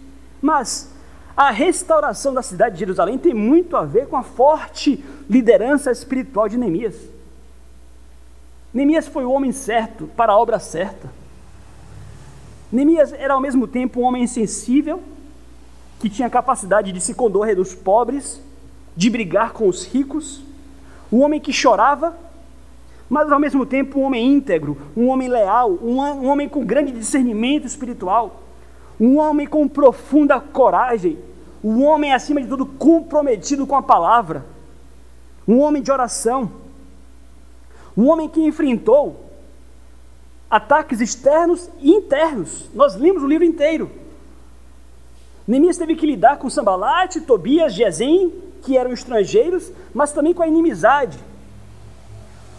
Mas 0.45 0.91
a 1.35 1.49
restauração 1.49 2.31
da 2.31 2.43
cidade 2.43 2.75
de 2.75 2.79
Jerusalém 2.81 3.17
tem 3.17 3.33
muito 3.33 3.75
a 3.75 3.83
ver 3.83 4.07
com 4.07 4.15
a 4.15 4.21
forte 4.21 5.03
liderança 5.27 5.91
espiritual 5.91 6.47
de 6.47 6.55
Neemias. 6.55 6.95
Neemias 8.71 9.07
foi 9.07 9.25
o 9.25 9.31
homem 9.31 9.51
certo 9.51 10.05
para 10.15 10.33
a 10.33 10.37
obra 10.37 10.59
certa. 10.59 11.09
Neemias 12.71 13.11
era 13.11 13.33
ao 13.33 13.41
mesmo 13.41 13.67
tempo 13.67 13.99
um 13.99 14.03
homem 14.03 14.27
sensível, 14.27 15.01
que 15.99 16.11
tinha 16.11 16.29
capacidade 16.29 16.91
de 16.91 17.01
se 17.01 17.15
condoer 17.15 17.55
dos 17.55 17.73
pobres, 17.73 18.39
de 18.95 19.09
brigar 19.09 19.51
com 19.51 19.67
os 19.67 19.83
ricos, 19.83 20.43
um 21.11 21.23
homem 21.23 21.39
que 21.39 21.51
chorava, 21.51 22.15
mas 23.09 23.31
ao 23.31 23.39
mesmo 23.39 23.65
tempo 23.65 23.99
um 23.99 24.03
homem 24.03 24.31
íntegro, 24.31 24.77
um 24.95 25.07
homem 25.07 25.27
leal, 25.27 25.71
um, 25.81 25.99
um 25.99 26.27
homem 26.27 26.47
com 26.47 26.63
grande 26.63 26.91
discernimento 26.91 27.65
espiritual 27.65 28.44
um 28.99 29.17
homem 29.17 29.47
com 29.47 29.67
profunda 29.67 30.39
coragem, 30.39 31.17
um 31.63 31.83
homem, 31.83 32.13
acima 32.13 32.41
de 32.41 32.47
tudo, 32.47 32.65
comprometido 32.65 33.65
com 33.65 33.75
a 33.75 33.81
palavra, 33.81 34.45
um 35.47 35.59
homem 35.59 35.81
de 35.81 35.91
oração, 35.91 36.51
um 37.97 38.07
homem 38.07 38.29
que 38.29 38.41
enfrentou 38.41 39.25
ataques 40.49 41.01
externos 41.01 41.69
e 41.79 41.91
internos. 41.91 42.69
Nós 42.73 42.95
lemos 42.95 43.23
o 43.23 43.27
livro 43.27 43.45
inteiro. 43.45 43.89
Neemias 45.47 45.77
teve 45.77 45.95
que 45.95 46.05
lidar 46.05 46.37
com 46.37 46.49
Sambalate, 46.49 47.21
Tobias, 47.21 47.73
Gesem, 47.73 48.33
que 48.63 48.77
eram 48.77 48.91
estrangeiros, 48.91 49.71
mas 49.93 50.11
também 50.11 50.33
com 50.33 50.41
a 50.41 50.47
inimizade, 50.47 51.19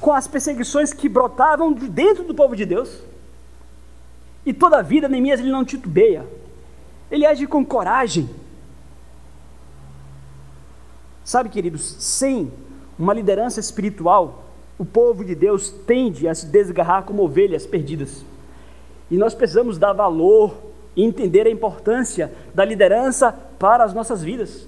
com 0.00 0.12
as 0.12 0.28
perseguições 0.28 0.92
que 0.92 1.08
brotavam 1.08 1.72
de 1.72 1.88
dentro 1.88 2.22
do 2.22 2.34
povo 2.34 2.54
de 2.54 2.64
Deus. 2.64 3.02
E 4.46 4.54
toda 4.54 4.78
a 4.78 4.82
vida 4.82 5.08
Neemias 5.08 5.40
ele 5.40 5.50
não 5.50 5.64
titubeia. 5.64 6.24
Ele 7.10 7.26
age 7.26 7.48
com 7.48 7.66
coragem. 7.66 8.30
Sabe, 11.24 11.48
queridos, 11.48 11.82
sem 11.98 12.52
uma 12.96 13.12
liderança 13.12 13.58
espiritual, 13.58 14.44
o 14.78 14.84
povo 14.84 15.24
de 15.24 15.34
Deus 15.34 15.70
tende 15.70 16.28
a 16.28 16.34
se 16.34 16.46
desgarrar 16.46 17.02
como 17.02 17.24
ovelhas 17.24 17.66
perdidas. 17.66 18.24
E 19.10 19.16
nós 19.16 19.34
precisamos 19.34 19.78
dar 19.78 19.92
valor 19.92 20.54
e 20.94 21.02
entender 21.02 21.46
a 21.46 21.50
importância 21.50 22.32
da 22.54 22.64
liderança 22.64 23.32
para 23.58 23.82
as 23.82 23.92
nossas 23.92 24.22
vidas. 24.22 24.66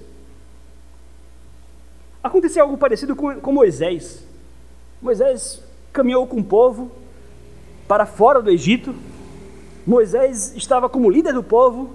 Aconteceu 2.21 2.63
algo 2.63 2.77
parecido 2.77 3.15
com, 3.15 3.39
com 3.39 3.51
Moisés. 3.53 4.25
Moisés 5.01 5.63
caminhou 5.93 6.27
com 6.27 6.37
o 6.37 6.43
povo 6.43 6.91
para 7.87 8.05
fora 8.05 8.41
do 8.41 8.51
Egito, 8.51 8.93
Moisés 9.89 10.55
estava 10.55 10.87
como 10.87 11.09
líder 11.09 11.33
do 11.33 11.41
povo, 11.41 11.89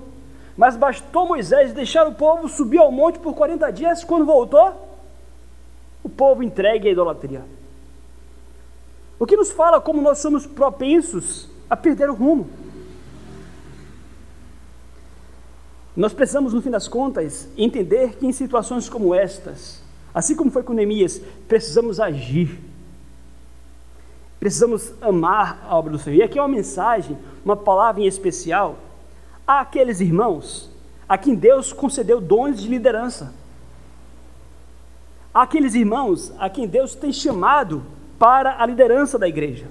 mas 0.56 0.76
bastou 0.76 1.28
Moisés 1.28 1.72
deixar 1.72 2.08
o 2.08 2.14
povo 2.14 2.48
subir 2.48 2.78
ao 2.78 2.90
monte 2.90 3.20
por 3.20 3.34
40 3.34 3.70
dias, 3.70 4.02
quando 4.02 4.26
voltou, 4.26 4.74
o 6.02 6.08
povo 6.08 6.42
entregue 6.42 6.88
à 6.88 6.90
idolatria. 6.90 7.44
O 9.16 9.24
que 9.24 9.36
nos 9.36 9.52
fala 9.52 9.80
como 9.80 10.02
nós 10.02 10.18
somos 10.18 10.44
propensos 10.44 11.48
a 11.70 11.76
perder 11.76 12.10
o 12.10 12.14
rumo. 12.14 12.50
Nós 15.96 16.12
precisamos, 16.12 16.52
no 16.52 16.60
fim 16.60 16.70
das 16.70 16.88
contas, 16.88 17.48
entender 17.56 18.16
que 18.16 18.26
em 18.26 18.32
situações 18.32 18.88
como 18.88 19.14
estas, 19.14 19.80
assim 20.12 20.34
como 20.34 20.50
foi 20.50 20.64
com 20.64 20.72
Neemias, 20.72 21.20
precisamos 21.46 22.00
agir 22.00 22.58
Precisamos 24.38 24.92
amar 25.00 25.66
a 25.68 25.76
obra 25.76 25.92
do 25.92 25.98
Senhor. 25.98 26.16
E 26.16 26.22
aqui 26.22 26.38
é 26.38 26.42
uma 26.42 26.48
mensagem, 26.48 27.16
uma 27.44 27.56
palavra 27.56 28.02
em 28.02 28.06
especial 28.06 28.76
àqueles 29.46 30.00
irmãos 30.00 30.70
a 31.08 31.18
quem 31.18 31.34
Deus 31.34 31.72
concedeu 31.72 32.20
dons 32.20 32.60
de 32.60 32.68
liderança. 32.68 33.34
Aqueles 35.32 35.74
irmãos 35.74 36.32
a 36.38 36.48
quem 36.48 36.66
Deus 36.66 36.94
tem 36.94 37.12
chamado 37.12 37.82
para 38.18 38.62
a 38.62 38.66
liderança 38.66 39.18
da 39.18 39.28
igreja. 39.28 39.66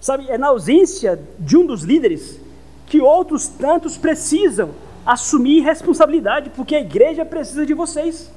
Sabe, 0.00 0.28
é 0.28 0.38
na 0.38 0.48
ausência 0.48 1.20
de 1.38 1.56
um 1.56 1.66
dos 1.66 1.82
líderes 1.82 2.40
que 2.86 3.00
outros 3.00 3.48
tantos 3.48 3.96
precisam 3.96 4.70
assumir 5.04 5.60
responsabilidade, 5.60 6.50
porque 6.50 6.74
a 6.74 6.80
igreja 6.80 7.24
precisa 7.24 7.66
de 7.66 7.74
vocês. 7.74 8.30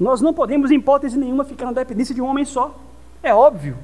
Nós 0.00 0.22
não 0.22 0.32
podemos, 0.32 0.70
em 0.70 0.76
hipótese 0.76 1.18
nenhuma, 1.18 1.44
ficar 1.44 1.66
na 1.66 1.72
dependência 1.72 2.14
de 2.14 2.22
um 2.22 2.26
homem 2.26 2.46
só. 2.46 2.74
É 3.22 3.34
óbvio. 3.34 3.76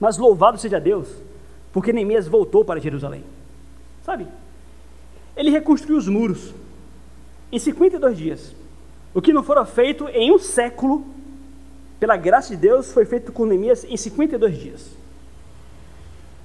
Mas 0.00 0.18
louvado 0.18 0.58
seja 0.58 0.80
Deus, 0.80 1.08
porque 1.72 1.92
Neemias 1.92 2.26
voltou 2.26 2.64
para 2.64 2.80
Jerusalém. 2.80 3.22
Sabe? 4.04 4.26
Ele 5.36 5.50
reconstruiu 5.50 5.96
os 5.96 6.08
muros 6.08 6.52
em 7.52 7.60
52 7.60 8.18
dias. 8.18 8.54
O 9.14 9.22
que 9.22 9.32
não 9.32 9.44
fora 9.44 9.64
feito 9.64 10.08
em 10.08 10.34
um 10.34 10.38
século, 10.38 11.06
pela 12.00 12.16
graça 12.16 12.48
de 12.48 12.56
Deus, 12.56 12.92
foi 12.92 13.04
feito 13.04 13.30
com 13.30 13.46
Neemias 13.46 13.84
em 13.84 13.96
52 13.96 14.58
dias. 14.58 14.90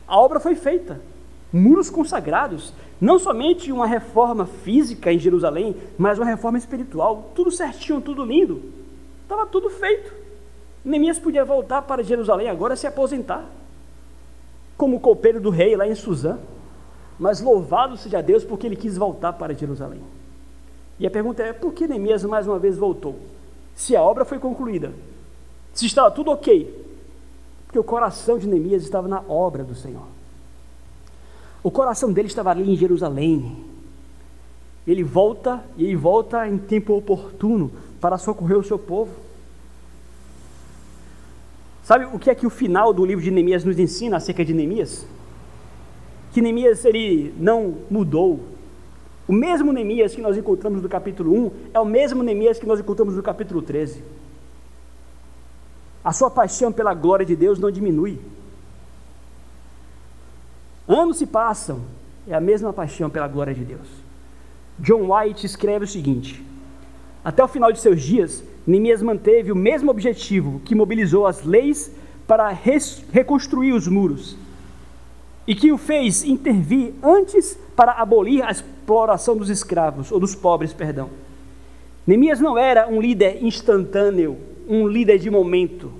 A 0.07 0.19
obra 0.19 0.39
foi 0.39 0.53
feita. 0.53 1.01
Muros 1.51 1.89
consagrados, 1.89 2.73
não 2.99 3.19
somente 3.19 3.71
uma 3.71 3.85
reforma 3.85 4.45
física 4.45 5.11
em 5.11 5.19
Jerusalém, 5.19 5.75
mas 5.97 6.17
uma 6.17 6.25
reforma 6.25 6.57
espiritual, 6.57 7.31
tudo 7.35 7.51
certinho, 7.51 8.01
tudo 8.01 8.23
lindo. 8.23 8.61
Estava 9.23 9.45
tudo 9.45 9.69
feito. 9.69 10.13
Neemias 10.83 11.19
podia 11.19 11.45
voltar 11.45 11.81
para 11.83 12.03
Jerusalém 12.03 12.49
agora 12.49 12.75
se 12.75 12.87
aposentar, 12.87 13.45
como 14.77 14.99
copeiro 14.99 15.39
do 15.39 15.49
rei 15.49 15.75
lá 15.75 15.87
em 15.87 15.95
Suzã. 15.95 16.39
Mas 17.19 17.39
louvado 17.39 17.97
seja 17.97 18.21
Deus 18.21 18.43
porque 18.43 18.65
ele 18.65 18.75
quis 18.75 18.97
voltar 18.97 19.33
para 19.33 19.53
Jerusalém. 19.53 20.01
E 20.99 21.05
a 21.05 21.11
pergunta 21.11 21.43
é: 21.43 21.53
por 21.53 21.73
que 21.73 21.87
Neemias 21.87 22.23
mais 22.23 22.47
uma 22.47 22.57
vez 22.57 22.77
voltou? 22.77 23.15
Se 23.75 23.95
a 23.95 24.01
obra 24.01 24.25
foi 24.25 24.39
concluída, 24.39 24.91
se 25.73 25.85
estava 25.85 26.11
tudo 26.11 26.31
ok, 26.31 26.81
porque 27.65 27.79
o 27.79 27.83
coração 27.83 28.37
de 28.37 28.47
Neemias 28.47 28.83
estava 28.83 29.07
na 29.07 29.21
obra 29.27 29.63
do 29.63 29.75
Senhor. 29.75 30.20
O 31.63 31.69
coração 31.69 32.11
dele 32.11 32.27
estava 32.27 32.49
ali 32.49 32.71
em 32.71 32.75
Jerusalém. 32.75 33.55
Ele 34.87 35.03
volta 35.03 35.63
e 35.77 35.85
ele 35.85 35.95
volta 35.95 36.47
em 36.47 36.57
tempo 36.57 36.93
oportuno 36.95 37.71
para 37.99 38.17
socorrer 38.17 38.57
o 38.57 38.63
seu 38.63 38.79
povo. 38.79 39.11
Sabe 41.83 42.05
o 42.05 42.17
que 42.17 42.29
é 42.29 42.35
que 42.35 42.47
o 42.47 42.49
final 42.49 42.93
do 42.93 43.05
livro 43.05 43.23
de 43.23 43.29
Neemias 43.29 43.63
nos 43.63 43.77
ensina 43.77 44.17
acerca 44.17 44.43
de 44.43 44.53
Neemias? 44.53 45.05
Que 46.31 46.41
Neemias 46.41 46.83
ele 46.85 47.33
não 47.37 47.75
mudou. 47.89 48.39
O 49.27 49.33
mesmo 49.33 49.71
Neemias 49.71 50.15
que 50.15 50.21
nós 50.21 50.37
encontramos 50.37 50.81
no 50.81 50.89
capítulo 50.89 51.33
1 51.33 51.51
é 51.73 51.79
o 51.79 51.85
mesmo 51.85 52.23
Neemias 52.23 52.59
que 52.59 52.65
nós 52.65 52.79
encontramos 52.79 53.15
no 53.15 53.21
capítulo 53.21 53.61
13. 53.61 54.03
A 56.03 56.11
sua 56.11 56.31
paixão 56.31 56.71
pela 56.71 56.93
glória 56.93 57.25
de 57.25 57.35
Deus 57.35 57.59
não 57.59 57.69
diminui. 57.69 58.19
Anos 60.87 61.17
se 61.17 61.25
passam, 61.25 61.81
é 62.27 62.33
a 62.33 62.41
mesma 62.41 62.73
paixão 62.73 63.09
pela 63.09 63.27
glória 63.27 63.53
de 63.53 63.63
Deus. 63.63 63.87
John 64.79 65.13
White 65.13 65.45
escreve 65.45 65.85
o 65.85 65.87
seguinte: 65.87 66.43
Até 67.23 67.43
o 67.43 67.47
final 67.47 67.71
de 67.71 67.79
seus 67.79 68.01
dias, 68.01 68.43
Neemias 68.65 69.01
manteve 69.01 69.51
o 69.51 69.55
mesmo 69.55 69.91
objetivo 69.91 70.61
que 70.65 70.75
mobilizou 70.75 71.25
as 71.25 71.43
leis 71.43 71.91
para 72.27 72.49
reconstruir 72.49 73.73
os 73.73 73.87
muros 73.87 74.37
e 75.47 75.55
que 75.55 75.71
o 75.71 75.77
fez 75.77 76.23
intervir 76.23 76.93
antes 77.03 77.57
para 77.75 77.93
abolir 77.93 78.43
a 78.43 78.51
exploração 78.51 79.35
dos 79.35 79.49
escravos, 79.49 80.11
ou 80.11 80.19
dos 80.19 80.35
pobres, 80.35 80.71
perdão. 80.71 81.09
Neemias 82.05 82.39
não 82.39 82.57
era 82.57 82.87
um 82.87 83.01
líder 83.01 83.43
instantâneo, 83.43 84.37
um 84.67 84.87
líder 84.87 85.17
de 85.17 85.29
momento, 85.29 85.91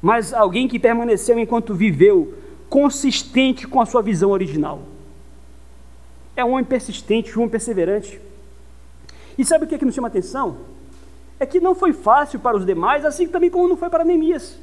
mas 0.00 0.32
alguém 0.32 0.68
que 0.68 0.78
permaneceu 0.78 1.38
enquanto 1.38 1.74
viveu 1.74 2.34
consistente 2.68 3.66
com 3.66 3.80
a 3.80 3.86
sua 3.86 4.02
visão 4.02 4.30
original. 4.30 4.82
É 6.36 6.44
um 6.44 6.52
homem 6.52 6.64
persistente, 6.64 7.36
um 7.36 7.42
homem 7.42 7.50
perseverante. 7.50 8.20
E 9.36 9.44
sabe 9.44 9.64
o 9.64 9.68
que, 9.68 9.74
é 9.74 9.78
que 9.78 9.84
nos 9.84 9.94
chama 9.94 10.08
atenção? 10.08 10.58
É 11.40 11.46
que 11.46 11.60
não 11.60 11.74
foi 11.74 11.92
fácil 11.92 12.40
para 12.40 12.56
os 12.56 12.66
demais, 12.66 13.04
assim 13.04 13.28
também 13.28 13.50
como 13.50 13.68
não 13.68 13.76
foi 13.76 13.88
para 13.88 14.04
Neemias. 14.04 14.58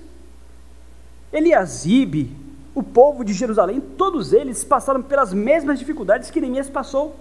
Eliasibe, 1.31 2.35
o 2.73 2.83
povo 2.83 3.23
de 3.23 3.33
Jerusalém, 3.33 3.79
todos 3.79 4.33
eles 4.33 4.63
passaram 4.63 5.01
pelas 5.01 5.33
mesmas 5.33 5.79
dificuldades 5.79 6.29
que 6.29 6.41
Neemias 6.41 6.69
passou. 6.69 7.15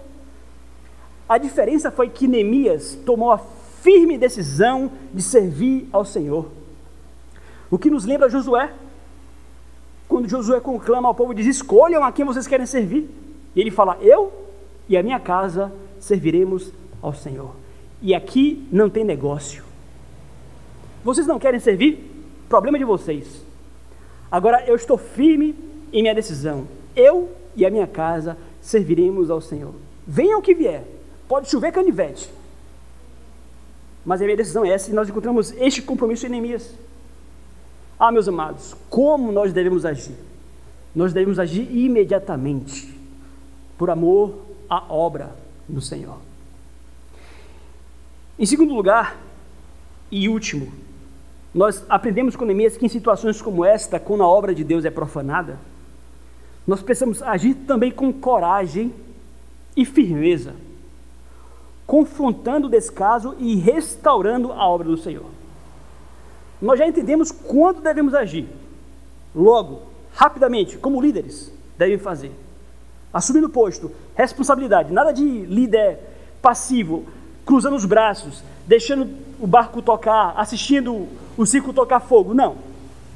A 1.27 1.37
diferença 1.37 1.89
foi 1.89 2.09
que 2.09 2.27
Neemias 2.27 2.97
tomou 3.05 3.31
a 3.31 3.39
firme 3.81 4.17
decisão 4.17 4.91
de 5.13 5.21
servir 5.21 5.87
ao 5.91 6.03
Senhor. 6.03 6.49
O 7.69 7.77
que 7.77 7.89
nos 7.89 8.05
lembra 8.05 8.29
Josué, 8.29 8.73
quando 10.07 10.29
Josué 10.29 10.59
conclama 10.59 11.07
ao 11.07 11.15
povo 11.15 11.33
diz: 11.33 11.45
Escolham 11.45 12.03
a 12.03 12.11
quem 12.11 12.25
vocês 12.25 12.47
querem 12.47 12.65
servir. 12.65 13.09
E 13.55 13.61
ele 13.61 13.71
fala: 13.71 13.97
Eu 14.01 14.31
e 14.87 14.95
a 14.97 15.03
minha 15.03 15.19
casa 15.19 15.71
serviremos 15.99 16.71
ao 17.01 17.13
Senhor. 17.13 17.55
E 18.01 18.13
aqui 18.13 18.67
não 18.71 18.89
tem 18.89 19.03
negócio. 19.03 19.63
Vocês 21.03 21.27
não 21.27 21.39
querem 21.39 21.59
servir? 21.59 22.11
Problema 22.49 22.77
de 22.77 22.85
vocês. 22.85 23.43
Agora 24.31 24.63
eu 24.67 24.75
estou 24.75 24.97
firme 24.97 25.55
em 25.91 26.01
minha 26.01 26.13
decisão. 26.13 26.67
Eu 26.95 27.29
e 27.55 27.65
a 27.65 27.69
minha 27.69 27.87
casa 27.87 28.37
serviremos 28.61 29.29
ao 29.29 29.41
Senhor. 29.41 29.73
Venha 30.05 30.37
o 30.37 30.41
que 30.41 30.53
vier. 30.53 30.83
Pode 31.27 31.49
chover 31.49 31.71
canivete. 31.71 32.29
Mas 34.05 34.21
a 34.21 34.25
minha 34.25 34.37
decisão 34.37 34.63
é 34.63 34.69
essa 34.69 34.91
e 34.91 34.93
nós 34.93 35.09
encontramos 35.09 35.51
este 35.57 35.81
compromisso 35.81 36.27
em 36.27 36.29
Neemias. 36.29 36.73
Ah, 37.97 38.11
meus 38.11 38.27
amados, 38.27 38.75
como 38.89 39.31
nós 39.31 39.53
devemos 39.53 39.85
agir? 39.85 40.15
Nós 40.93 41.13
devemos 41.13 41.39
agir 41.39 41.69
imediatamente, 41.71 42.93
por 43.77 43.89
amor 43.89 44.35
à 44.69 44.83
obra 44.93 45.33
do 45.67 45.79
Senhor. 45.79 46.17
Em 48.37 48.45
segundo 48.45 48.73
lugar, 48.73 49.17
e 50.11 50.27
último, 50.27 50.71
nós 51.53 51.85
aprendemos 51.87 52.35
com 52.35 52.43
Neemias 52.43 52.75
que 52.75 52.85
em 52.85 52.89
situações 52.89 53.41
como 53.41 53.63
esta, 53.63 53.97
quando 53.97 54.23
a 54.23 54.27
obra 54.27 54.53
de 54.53 54.63
Deus 54.63 54.83
é 54.83 54.89
profanada, 54.89 55.57
nós 56.67 56.81
precisamos 56.81 57.23
agir 57.23 57.53
também 57.65 57.91
com 57.91 58.11
coragem 58.11 58.93
e 59.75 59.85
firmeza, 59.85 60.53
confrontando 61.87 62.67
o 62.67 62.69
descaso 62.69 63.35
e 63.39 63.55
restaurando 63.55 64.51
a 64.51 64.67
obra 64.67 64.87
do 64.87 64.97
Senhor 64.97 65.44
nós 66.61 66.79
já 66.79 66.87
entendemos 66.87 67.31
quando 67.31 67.81
devemos 67.81 68.13
agir. 68.13 68.47
Logo, 69.33 69.81
rapidamente, 70.13 70.77
como 70.77 71.01
líderes, 71.01 71.51
devem 71.77 71.97
fazer. 71.97 72.31
Assumindo 73.13 73.47
o 73.47 73.49
posto, 73.49 73.91
responsabilidade, 74.15 74.91
nada 74.91 75.11
de 75.11 75.23
líder 75.23 75.99
passivo, 76.41 77.05
cruzando 77.45 77.75
os 77.75 77.85
braços, 77.85 78.43
deixando 78.65 79.09
o 79.39 79.47
barco 79.47 79.81
tocar, 79.81 80.33
assistindo 80.37 81.07
o 81.37 81.45
circo 81.45 81.73
tocar 81.73 81.99
fogo. 81.99 82.33
Não. 82.33 82.57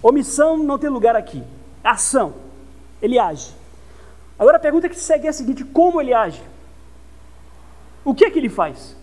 Omissão 0.02 0.58
não 0.58 0.78
tem 0.78 0.90
lugar 0.90 1.16
aqui. 1.16 1.44
Ação. 1.84 2.34
Ele 3.02 3.18
age. 3.18 3.54
Agora 4.38 4.58
a 4.58 4.60
pergunta 4.60 4.88
que 4.88 4.96
segue 4.96 5.28
é 5.28 5.30
a 5.30 5.34
seguinte: 5.34 5.64
como 5.64 6.00
ele 6.00 6.14
age? 6.14 6.42
O 8.04 8.14
que 8.14 8.26
é 8.26 8.32
que 8.32 8.40
ele 8.40 8.50
faz? 8.50 8.96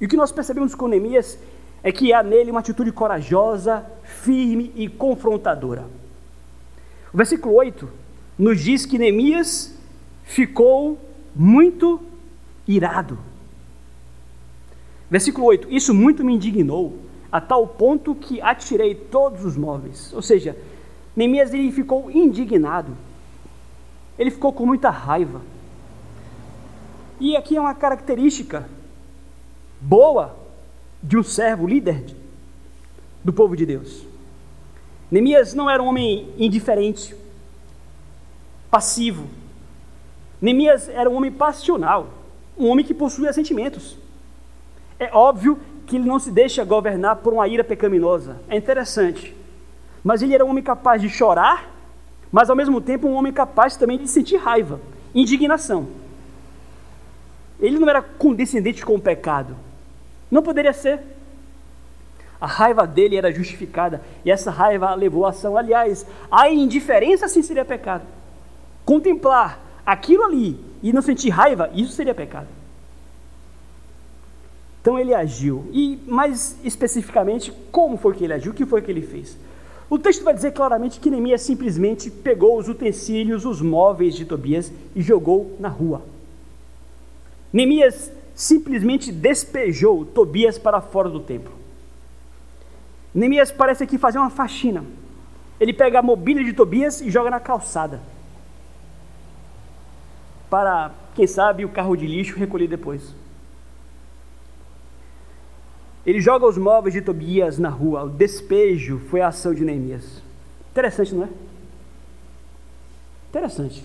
E 0.00 0.06
o 0.06 0.08
que 0.08 0.16
nós 0.16 0.32
percebemos 0.32 0.74
com 0.74 0.88
Neemias 0.88 1.38
é 1.86 1.92
que 1.92 2.12
há 2.12 2.20
nele 2.20 2.50
uma 2.50 2.58
atitude 2.58 2.90
corajosa, 2.90 3.86
firme 4.02 4.72
e 4.74 4.88
confrontadora. 4.88 5.84
O 7.14 7.16
versículo 7.16 7.54
8 7.54 7.88
nos 8.36 8.60
diz 8.60 8.84
que 8.84 8.98
Neemias 8.98 9.72
ficou 10.24 10.98
muito 11.32 12.00
irado. 12.66 13.16
Versículo 15.08 15.46
8: 15.46 15.68
Isso 15.70 15.94
muito 15.94 16.24
me 16.24 16.34
indignou, 16.34 16.98
a 17.30 17.40
tal 17.40 17.68
ponto 17.68 18.16
que 18.16 18.40
atirei 18.40 18.92
todos 18.96 19.44
os 19.44 19.56
móveis. 19.56 20.12
Ou 20.12 20.22
seja, 20.22 20.56
Neemias 21.14 21.54
ele 21.54 21.70
ficou 21.70 22.10
indignado, 22.10 22.96
ele 24.18 24.32
ficou 24.32 24.52
com 24.52 24.66
muita 24.66 24.90
raiva. 24.90 25.40
E 27.20 27.36
aqui 27.36 27.56
é 27.56 27.60
uma 27.60 27.76
característica 27.76 28.68
boa 29.80 30.45
de 31.02 31.16
um 31.16 31.22
servo 31.22 31.66
líder 31.66 32.04
do 33.22 33.32
povo 33.32 33.56
de 33.56 33.66
Deus. 33.66 34.04
Neemias 35.10 35.54
não 35.54 35.70
era 35.70 35.82
um 35.82 35.86
homem 35.86 36.32
indiferente, 36.36 37.14
passivo. 38.70 39.28
Neemias 40.40 40.88
era 40.88 41.08
um 41.08 41.14
homem 41.14 41.30
passional, 41.30 42.08
um 42.58 42.68
homem 42.68 42.84
que 42.84 42.94
possuía 42.94 43.32
sentimentos. 43.32 43.96
É 44.98 45.10
óbvio 45.12 45.58
que 45.86 45.96
ele 45.96 46.08
não 46.08 46.18
se 46.18 46.30
deixa 46.30 46.64
governar 46.64 47.16
por 47.16 47.32
uma 47.32 47.46
ira 47.46 47.62
pecaminosa. 47.62 48.40
É 48.48 48.56
interessante. 48.56 49.34
Mas 50.02 50.22
ele 50.22 50.34
era 50.34 50.44
um 50.44 50.50
homem 50.50 50.62
capaz 50.62 51.00
de 51.00 51.08
chorar, 51.08 51.70
mas 52.30 52.50
ao 52.50 52.56
mesmo 52.56 52.80
tempo 52.80 53.06
um 53.06 53.14
homem 53.14 53.32
capaz 53.32 53.76
também 53.76 53.98
de 53.98 54.08
sentir 54.08 54.36
raiva, 54.36 54.80
indignação. 55.14 55.88
Ele 57.58 57.78
não 57.78 57.88
era 57.88 58.02
condescendente 58.02 58.84
com 58.84 58.94
o 58.94 59.00
pecado, 59.00 59.56
não 60.36 60.42
poderia 60.42 60.72
ser. 60.74 61.00
A 62.38 62.46
raiva 62.46 62.86
dele 62.86 63.16
era 63.16 63.32
justificada 63.32 64.02
e 64.22 64.30
essa 64.30 64.50
raiva 64.50 64.94
levou 64.94 65.24
a 65.24 65.30
ação. 65.30 65.56
Aliás, 65.56 66.06
a 66.30 66.50
indiferença 66.50 67.26
sim 67.26 67.42
seria 67.42 67.64
pecado. 67.64 68.04
Contemplar 68.84 69.58
aquilo 69.86 70.24
ali 70.24 70.60
e 70.82 70.92
não 70.92 71.00
sentir 71.00 71.30
raiva, 71.30 71.70
isso 71.74 71.92
seria 71.92 72.14
pecado. 72.14 72.48
Então 74.82 74.98
ele 74.98 75.14
agiu. 75.14 75.68
E 75.72 75.98
mais 76.06 76.58
especificamente, 76.62 77.50
como 77.72 77.96
foi 77.96 78.14
que 78.14 78.24
ele 78.24 78.34
agiu? 78.34 78.52
O 78.52 78.54
que 78.54 78.66
foi 78.66 78.82
que 78.82 78.90
ele 78.90 79.02
fez? 79.02 79.38
O 79.88 79.98
texto 79.98 80.22
vai 80.22 80.34
dizer 80.34 80.52
claramente 80.52 81.00
que 81.00 81.10
Neemias 81.10 81.40
simplesmente 81.40 82.10
pegou 82.10 82.58
os 82.58 82.68
utensílios, 82.68 83.46
os 83.46 83.62
móveis 83.62 84.14
de 84.14 84.26
Tobias 84.26 84.70
e 84.94 85.00
jogou 85.00 85.56
na 85.58 85.68
rua. 85.68 86.02
Neemias 87.52 88.12
simplesmente 88.36 89.10
despejou 89.10 90.04
Tobias 90.04 90.58
para 90.58 90.82
fora 90.82 91.08
do 91.08 91.20
templo. 91.20 91.54
Neemias 93.14 93.50
parece 93.50 93.82
aqui 93.82 93.96
fazer 93.96 94.18
uma 94.18 94.28
faxina. 94.28 94.84
Ele 95.58 95.72
pega 95.72 96.00
a 96.00 96.02
mobília 96.02 96.44
de 96.44 96.52
Tobias 96.52 97.00
e 97.00 97.10
joga 97.10 97.30
na 97.30 97.40
calçada. 97.40 98.00
para, 100.50 100.92
quem 101.14 101.26
sabe, 101.26 101.64
o 101.64 101.68
carro 101.68 101.96
de 101.96 102.06
lixo 102.06 102.38
recolher 102.38 102.68
depois. 102.68 103.14
Ele 106.04 106.20
joga 106.20 106.46
os 106.46 106.56
móveis 106.56 106.94
de 106.94 107.02
Tobias 107.02 107.58
na 107.58 107.68
rua. 107.68 108.04
O 108.04 108.08
despejo 108.08 109.00
foi 109.10 109.22
a 109.22 109.28
ação 109.28 109.52
de 109.52 109.64
Neemias. 109.64 110.22
Interessante, 110.70 111.14
não 111.14 111.24
é? 111.24 111.28
Interessante. 113.30 113.84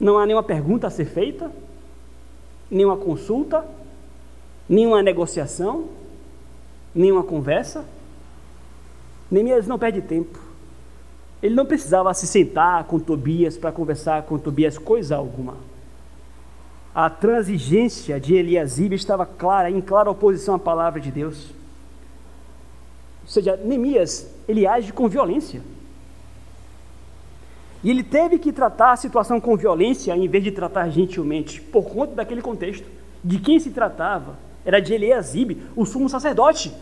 Não 0.00 0.18
há 0.18 0.26
nenhuma 0.26 0.42
pergunta 0.42 0.88
a 0.88 0.90
ser 0.90 1.04
feita, 1.04 1.52
nenhuma 2.70 2.96
consulta, 2.96 3.64
nenhuma 4.68 5.02
negociação, 5.02 5.88
nenhuma 6.94 7.24
conversa. 7.24 7.84
Neemias 9.30 9.66
não 9.66 9.78
perde 9.78 10.00
tempo. 10.00 10.38
Ele 11.42 11.54
não 11.54 11.64
precisava 11.64 12.12
se 12.12 12.26
sentar 12.26 12.84
com 12.84 12.98
Tobias 12.98 13.56
para 13.56 13.72
conversar 13.72 14.22
com 14.24 14.38
Tobias 14.38 14.76
coisa 14.76 15.16
alguma. 15.16 15.56
A 16.94 17.08
transigência 17.08 18.20
de 18.20 18.34
Eliasib 18.34 18.94
estava 18.94 19.24
clara, 19.24 19.70
em 19.70 19.80
clara 19.80 20.10
oposição 20.10 20.56
à 20.56 20.58
palavra 20.58 21.00
de 21.00 21.10
Deus. 21.10 21.50
Ou 23.22 23.28
seja, 23.28 23.56
Neemias, 23.56 24.28
ele 24.48 24.66
age 24.66 24.92
com 24.92 25.08
violência. 25.08 25.62
E 27.82 27.90
ele 27.90 28.02
teve 28.02 28.38
que 28.38 28.52
tratar 28.52 28.92
a 28.92 28.96
situação 28.96 29.40
com 29.40 29.56
violência 29.56 30.14
em 30.14 30.28
vez 30.28 30.44
de 30.44 30.52
tratar 30.52 30.88
gentilmente, 30.90 31.60
por 31.60 31.84
conta 31.84 32.14
daquele 32.14 32.42
contexto. 32.42 32.86
De 33.24 33.38
quem 33.38 33.58
se 33.58 33.70
tratava 33.70 34.38
era 34.64 34.80
de 34.80 34.92
Eliasib, 34.92 35.62
o 35.74 35.86
sumo 35.86 36.08
sacerdote. 36.08 36.72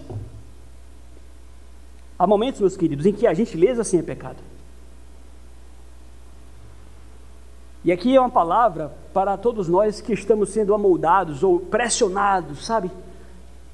Há 2.18 2.26
momentos, 2.26 2.60
meus 2.60 2.76
queridos, 2.76 3.06
em 3.06 3.12
que 3.12 3.26
a 3.26 3.34
gentileza 3.34 3.84
sim 3.84 3.98
é 3.98 4.02
pecado. 4.02 4.38
E 7.84 7.92
aqui 7.92 8.16
é 8.16 8.20
uma 8.20 8.28
palavra 8.28 8.92
para 9.14 9.36
todos 9.36 9.68
nós 9.68 10.00
que 10.00 10.12
estamos 10.12 10.50
sendo 10.50 10.74
amoldados 10.74 11.44
ou 11.44 11.60
pressionados, 11.60 12.66
sabe, 12.66 12.90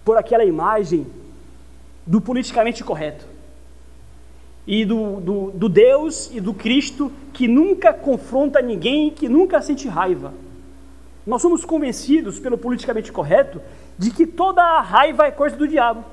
por 0.05 0.19
aquela 0.19 0.45
imagem 0.45 1.07
do 2.07 2.21
politicamente 2.21 2.85
correto. 2.85 3.34
E 4.67 4.85
do, 4.85 5.21
do, 5.21 5.51
do 5.51 5.69
Deus 5.69 6.31
e 6.33 6.41
do 6.41 6.55
Cristo 6.55 7.13
que 7.33 7.47
nunca 7.47 7.93
confronta 7.93 8.63
ninguém, 8.63 9.11
que 9.11 9.29
nunca 9.29 9.61
sente 9.61 9.87
raiva. 9.89 10.33
Nós 11.27 11.43
somos 11.43 11.65
convencidos 11.65 12.39
pelo 12.39 12.57
politicamente 12.57 13.13
correto 13.13 13.61
de 13.99 14.11
que 14.11 14.27
toda 14.27 14.63
a 14.63 14.81
raiva 14.81 15.27
é 15.27 15.31
coisa 15.31 15.57
do 15.57 15.69
diabo. 15.69 16.05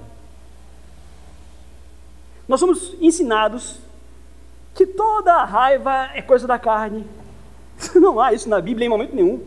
Nós 2.47 2.59
somos 2.59 2.95
ensinados 2.99 3.79
que 4.73 4.85
toda 4.85 5.33
a 5.33 5.45
raiva 5.45 6.09
é 6.13 6.21
coisa 6.21 6.47
da 6.47 6.59
carne. 6.59 7.05
Não 7.95 8.19
há 8.19 8.33
isso 8.33 8.49
na 8.49 8.61
Bíblia 8.61 8.85
em 8.85 8.89
momento 8.89 9.15
nenhum. 9.15 9.41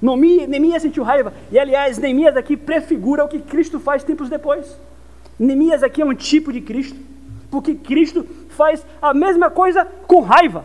Neemias 0.00 0.82
sentiu 0.82 1.02
raiva. 1.02 1.32
E 1.50 1.58
aliás, 1.58 1.98
Neemias 1.98 2.36
aqui 2.36 2.56
prefigura 2.56 3.24
o 3.24 3.28
que 3.28 3.40
Cristo 3.40 3.80
faz 3.80 4.04
tempos 4.04 4.28
depois. 4.28 4.76
Neemias 5.38 5.82
aqui 5.82 6.02
é 6.02 6.04
um 6.04 6.14
tipo 6.14 6.52
de 6.52 6.60
Cristo. 6.60 6.98
Porque 7.50 7.74
Cristo 7.74 8.26
faz 8.54 8.86
a 9.02 9.12
mesma 9.12 9.50
coisa 9.50 9.84
com 10.06 10.20
raiva. 10.20 10.64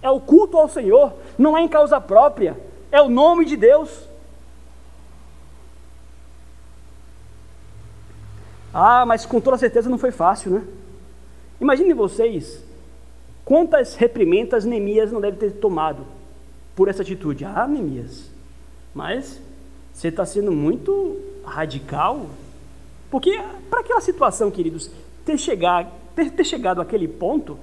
É 0.00 0.10
o 0.10 0.20
culto 0.20 0.56
ao 0.56 0.68
Senhor, 0.68 1.12
não 1.38 1.56
é 1.56 1.62
em 1.62 1.68
causa 1.68 2.00
própria, 2.00 2.56
é 2.90 3.00
o 3.00 3.08
nome 3.08 3.44
de 3.44 3.56
Deus. 3.56 4.08
Ah, 8.74 9.04
mas 9.04 9.26
com 9.26 9.40
toda 9.40 9.58
certeza 9.58 9.90
não 9.90 9.98
foi 9.98 10.10
fácil, 10.10 10.50
né? 10.50 10.64
Imaginem 11.60 11.94
vocês 11.94 12.64
quantas 13.44 13.94
reprimendas 13.94 14.64
Neemias 14.64 15.12
não 15.12 15.20
deve 15.20 15.36
ter 15.36 15.52
tomado 15.52 16.06
por 16.74 16.88
essa 16.88 17.02
atitude. 17.02 17.44
Ah, 17.44 17.66
Neemias, 17.68 18.30
mas 18.94 19.40
você 19.92 20.08
está 20.08 20.24
sendo 20.24 20.50
muito 20.50 21.20
radical. 21.44 22.26
Porque 23.10 23.38
para 23.68 23.80
aquela 23.80 24.00
situação, 24.00 24.50
queridos, 24.50 24.90
ter, 25.24 25.36
chegar, 25.36 25.92
ter, 26.14 26.44
chegado 26.44 26.80
àquele 26.80 27.08
ponto, 27.08 27.58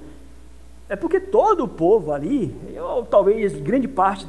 é 0.88 0.96
porque 0.96 1.20
todo 1.20 1.64
o 1.64 1.68
povo 1.68 2.12
ali, 2.12 2.54
ou 2.78 3.04
talvez 3.04 3.54
grande 3.60 3.86
parte 3.88 4.26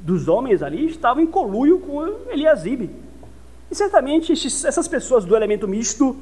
dos 0.00 0.28
homens 0.28 0.62
ali, 0.62 0.86
estavam 0.86 1.22
em 1.22 1.26
colúio 1.26 1.78
com 1.80 2.04
Eliasibe. 2.30 2.90
E 3.70 3.74
certamente 3.74 4.32
essas 4.32 4.86
pessoas 4.86 5.24
do 5.24 5.34
elemento 5.34 5.66
misto, 5.66 6.16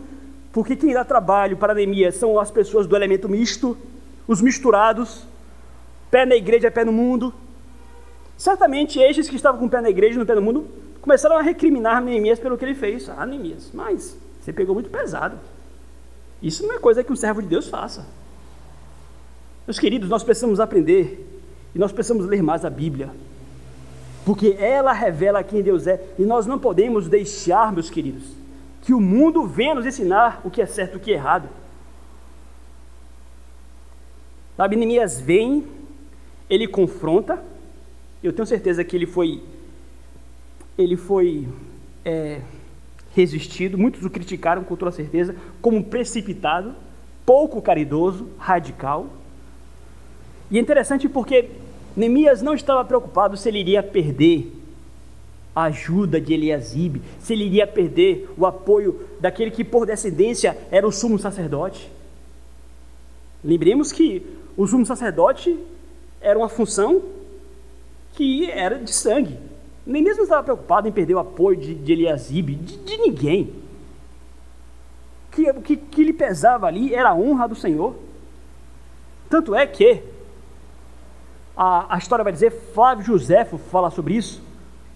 porque 0.52 0.76
quem 0.76 0.92
dá 0.92 1.04
trabalho 1.04 1.56
para 1.56 1.74
Neemias 1.74 2.14
são 2.14 2.38
as 2.38 2.50
pessoas 2.50 2.86
do 2.86 2.94
elemento 2.94 3.28
misto, 3.28 3.76
os 4.26 4.40
misturados, 4.40 5.26
pé 6.10 6.24
na 6.24 6.36
igreja, 6.36 6.70
pé 6.70 6.84
no 6.84 6.92
mundo. 6.92 7.34
Certamente 8.36 9.00
estes 9.00 9.28
que 9.28 9.36
estavam 9.36 9.58
com 9.58 9.66
o 9.66 9.70
pé 9.70 9.80
na 9.80 9.90
igreja 9.90 10.16
e 10.16 10.18
no 10.18 10.26
pé 10.26 10.34
no 10.34 10.42
mundo 10.42 10.66
começaram 11.00 11.36
a 11.36 11.42
recriminar 11.42 12.02
Neemias 12.02 12.38
pelo 12.38 12.56
que 12.56 12.64
ele 12.64 12.74
fez. 12.74 13.08
Ah, 13.08 13.26
Neemias, 13.26 13.70
mas 13.74 14.16
você 14.40 14.52
pegou 14.52 14.74
muito 14.74 14.90
pesado. 14.90 15.36
Isso 16.42 16.66
não 16.66 16.74
é 16.74 16.78
coisa 16.78 17.04
que 17.04 17.12
um 17.12 17.16
servo 17.16 17.40
de 17.40 17.48
Deus 17.48 17.68
faça. 17.68 18.06
Meus 19.66 19.78
queridos, 19.78 20.08
nós 20.08 20.24
precisamos 20.24 20.58
aprender 20.58 21.40
e 21.74 21.78
nós 21.78 21.92
precisamos 21.92 22.26
ler 22.26 22.42
mais 22.42 22.64
a 22.64 22.70
Bíblia 22.70 23.10
porque 24.24 24.56
ela 24.58 24.92
revela 24.92 25.42
quem 25.42 25.62
Deus 25.62 25.86
é, 25.86 26.00
e 26.18 26.22
nós 26.22 26.46
não 26.46 26.58
podemos 26.58 27.08
deixar, 27.08 27.72
meus 27.72 27.90
queridos, 27.90 28.24
que 28.82 28.94
o 28.94 29.00
mundo 29.00 29.46
venha 29.46 29.74
nos 29.74 29.86
ensinar 29.86 30.40
o 30.44 30.50
que 30.50 30.62
é 30.62 30.66
certo 30.66 30.94
e 30.94 30.96
o 30.96 31.00
que 31.00 31.10
é 31.10 31.14
errado. 31.14 31.48
Sabe, 34.56 34.76
Neemias 34.76 35.20
vem, 35.20 35.66
ele 36.48 36.68
confronta, 36.68 37.42
eu 38.22 38.32
tenho 38.32 38.46
certeza 38.46 38.84
que 38.84 38.94
ele 38.94 39.06
foi, 39.06 39.42
ele 40.78 40.96
foi 40.96 41.48
é, 42.04 42.40
resistido, 43.14 43.78
muitos 43.78 44.04
o 44.04 44.10
criticaram 44.10 44.64
com 44.64 44.76
toda 44.76 44.90
certeza, 44.90 45.34
como 45.60 45.84
precipitado, 45.84 46.74
pouco 47.24 47.60
caridoso, 47.60 48.28
radical. 48.38 49.06
E 50.50 50.58
é 50.58 50.60
interessante 50.60 51.08
porque 51.08 51.50
Neemias 51.96 52.42
não 52.42 52.54
estava 52.54 52.84
preocupado 52.84 53.36
se 53.36 53.48
ele 53.48 53.60
iria 53.60 53.82
perder 53.82 54.52
a 55.54 55.64
ajuda 55.64 56.20
de 56.20 56.32
Eliasibe, 56.32 57.02
se 57.20 57.34
ele 57.34 57.44
iria 57.44 57.66
perder 57.66 58.28
o 58.38 58.46
apoio 58.46 59.06
daquele 59.20 59.50
que 59.50 59.62
por 59.62 59.86
descendência 59.86 60.56
era 60.70 60.86
o 60.86 60.92
sumo 60.92 61.18
sacerdote. 61.18 61.90
Lembremos 63.44 63.92
que 63.92 64.24
o 64.56 64.66
sumo 64.66 64.86
sacerdote 64.86 65.58
era 66.20 66.38
uma 66.38 66.48
função 66.48 67.02
que 68.14 68.50
era 68.50 68.78
de 68.78 68.92
sangue. 68.92 69.36
Nem 69.84 70.02
mesmo 70.02 70.22
estava 70.22 70.42
preocupado 70.42 70.86
em 70.86 70.92
perder 70.92 71.14
o 71.14 71.18
apoio 71.18 71.56
de, 71.56 71.74
de 71.74 71.92
Eliasibe, 71.92 72.54
de, 72.54 72.76
de 72.76 72.96
ninguém. 72.98 73.52
O 75.28 75.34
que, 75.34 75.52
que, 75.60 75.76
que 75.76 76.04
lhe 76.04 76.12
pesava 76.12 76.66
ali 76.66 76.94
era 76.94 77.10
a 77.10 77.14
honra 77.14 77.48
do 77.48 77.54
Senhor. 77.54 77.94
Tanto 79.28 79.54
é 79.54 79.66
que 79.66 80.02
a, 81.56 81.94
a 81.94 81.98
história 81.98 82.22
vai 82.22 82.32
dizer, 82.32 82.50
Flávio 82.50 83.04
Josefo 83.04 83.58
fala 83.58 83.90
sobre 83.90 84.14
isso, 84.14 84.42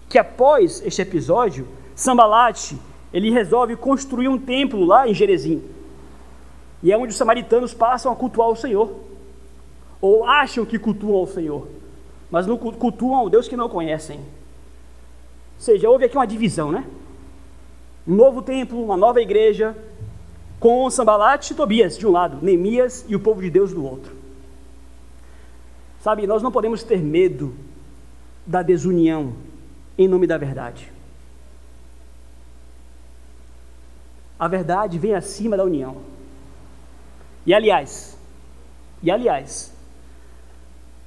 que 0.07 0.17
após 0.17 0.81
este 0.85 1.01
episódio, 1.01 1.67
Sambalate, 1.95 2.79
ele 3.11 3.31
resolve 3.31 3.75
construir 3.75 4.27
um 4.27 4.37
templo 4.37 4.85
lá 4.85 5.07
em 5.07 5.13
Jerezim. 5.13 5.63
E 6.81 6.91
é 6.91 6.97
onde 6.97 7.09
os 7.11 7.17
samaritanos 7.17 7.73
passam 7.73 8.11
a 8.11 8.15
cultuar 8.15 8.49
o 8.49 8.55
Senhor. 8.55 8.93
Ou 9.99 10.25
acham 10.25 10.65
que 10.65 10.77
cultuam 10.77 11.23
o 11.23 11.27
Senhor, 11.27 11.67
mas 12.29 12.45
não 12.45 12.57
cultuam 12.57 13.25
o 13.25 13.29
Deus 13.29 13.47
que 13.47 13.57
não 13.57 13.67
conhecem. 13.67 14.19
Ou 15.57 15.61
seja, 15.61 15.89
houve 15.89 16.05
aqui 16.05 16.15
uma 16.15 16.25
divisão, 16.25 16.71
né? 16.71 16.85
Um 18.07 18.15
novo 18.15 18.41
templo, 18.41 18.81
uma 18.81 18.95
nova 18.95 19.21
igreja, 19.21 19.75
com 20.59 20.89
Sambalate 20.89 21.53
e 21.53 21.55
Tobias 21.55 21.97
de 21.97 22.07
um 22.07 22.11
lado, 22.11 22.37
Neemias 22.41 23.03
e 23.07 23.15
o 23.15 23.19
povo 23.19 23.41
de 23.41 23.49
Deus 23.49 23.73
do 23.73 23.85
outro. 23.85 24.15
Sabe, 26.01 26.25
nós 26.25 26.41
não 26.41 26.51
podemos 26.51 26.83
ter 26.83 26.99
medo 26.99 27.53
da 28.45 28.61
desunião 28.61 29.33
em 29.97 30.07
nome 30.07 30.25
da 30.25 30.37
verdade. 30.37 30.91
A 34.39 34.47
verdade 34.47 34.99
vem 34.99 35.15
acima 35.15 35.57
da 35.57 35.63
união. 35.63 35.97
E 37.45 37.53
aliás, 37.53 38.17
e 39.01 39.09
aliás, 39.09 39.73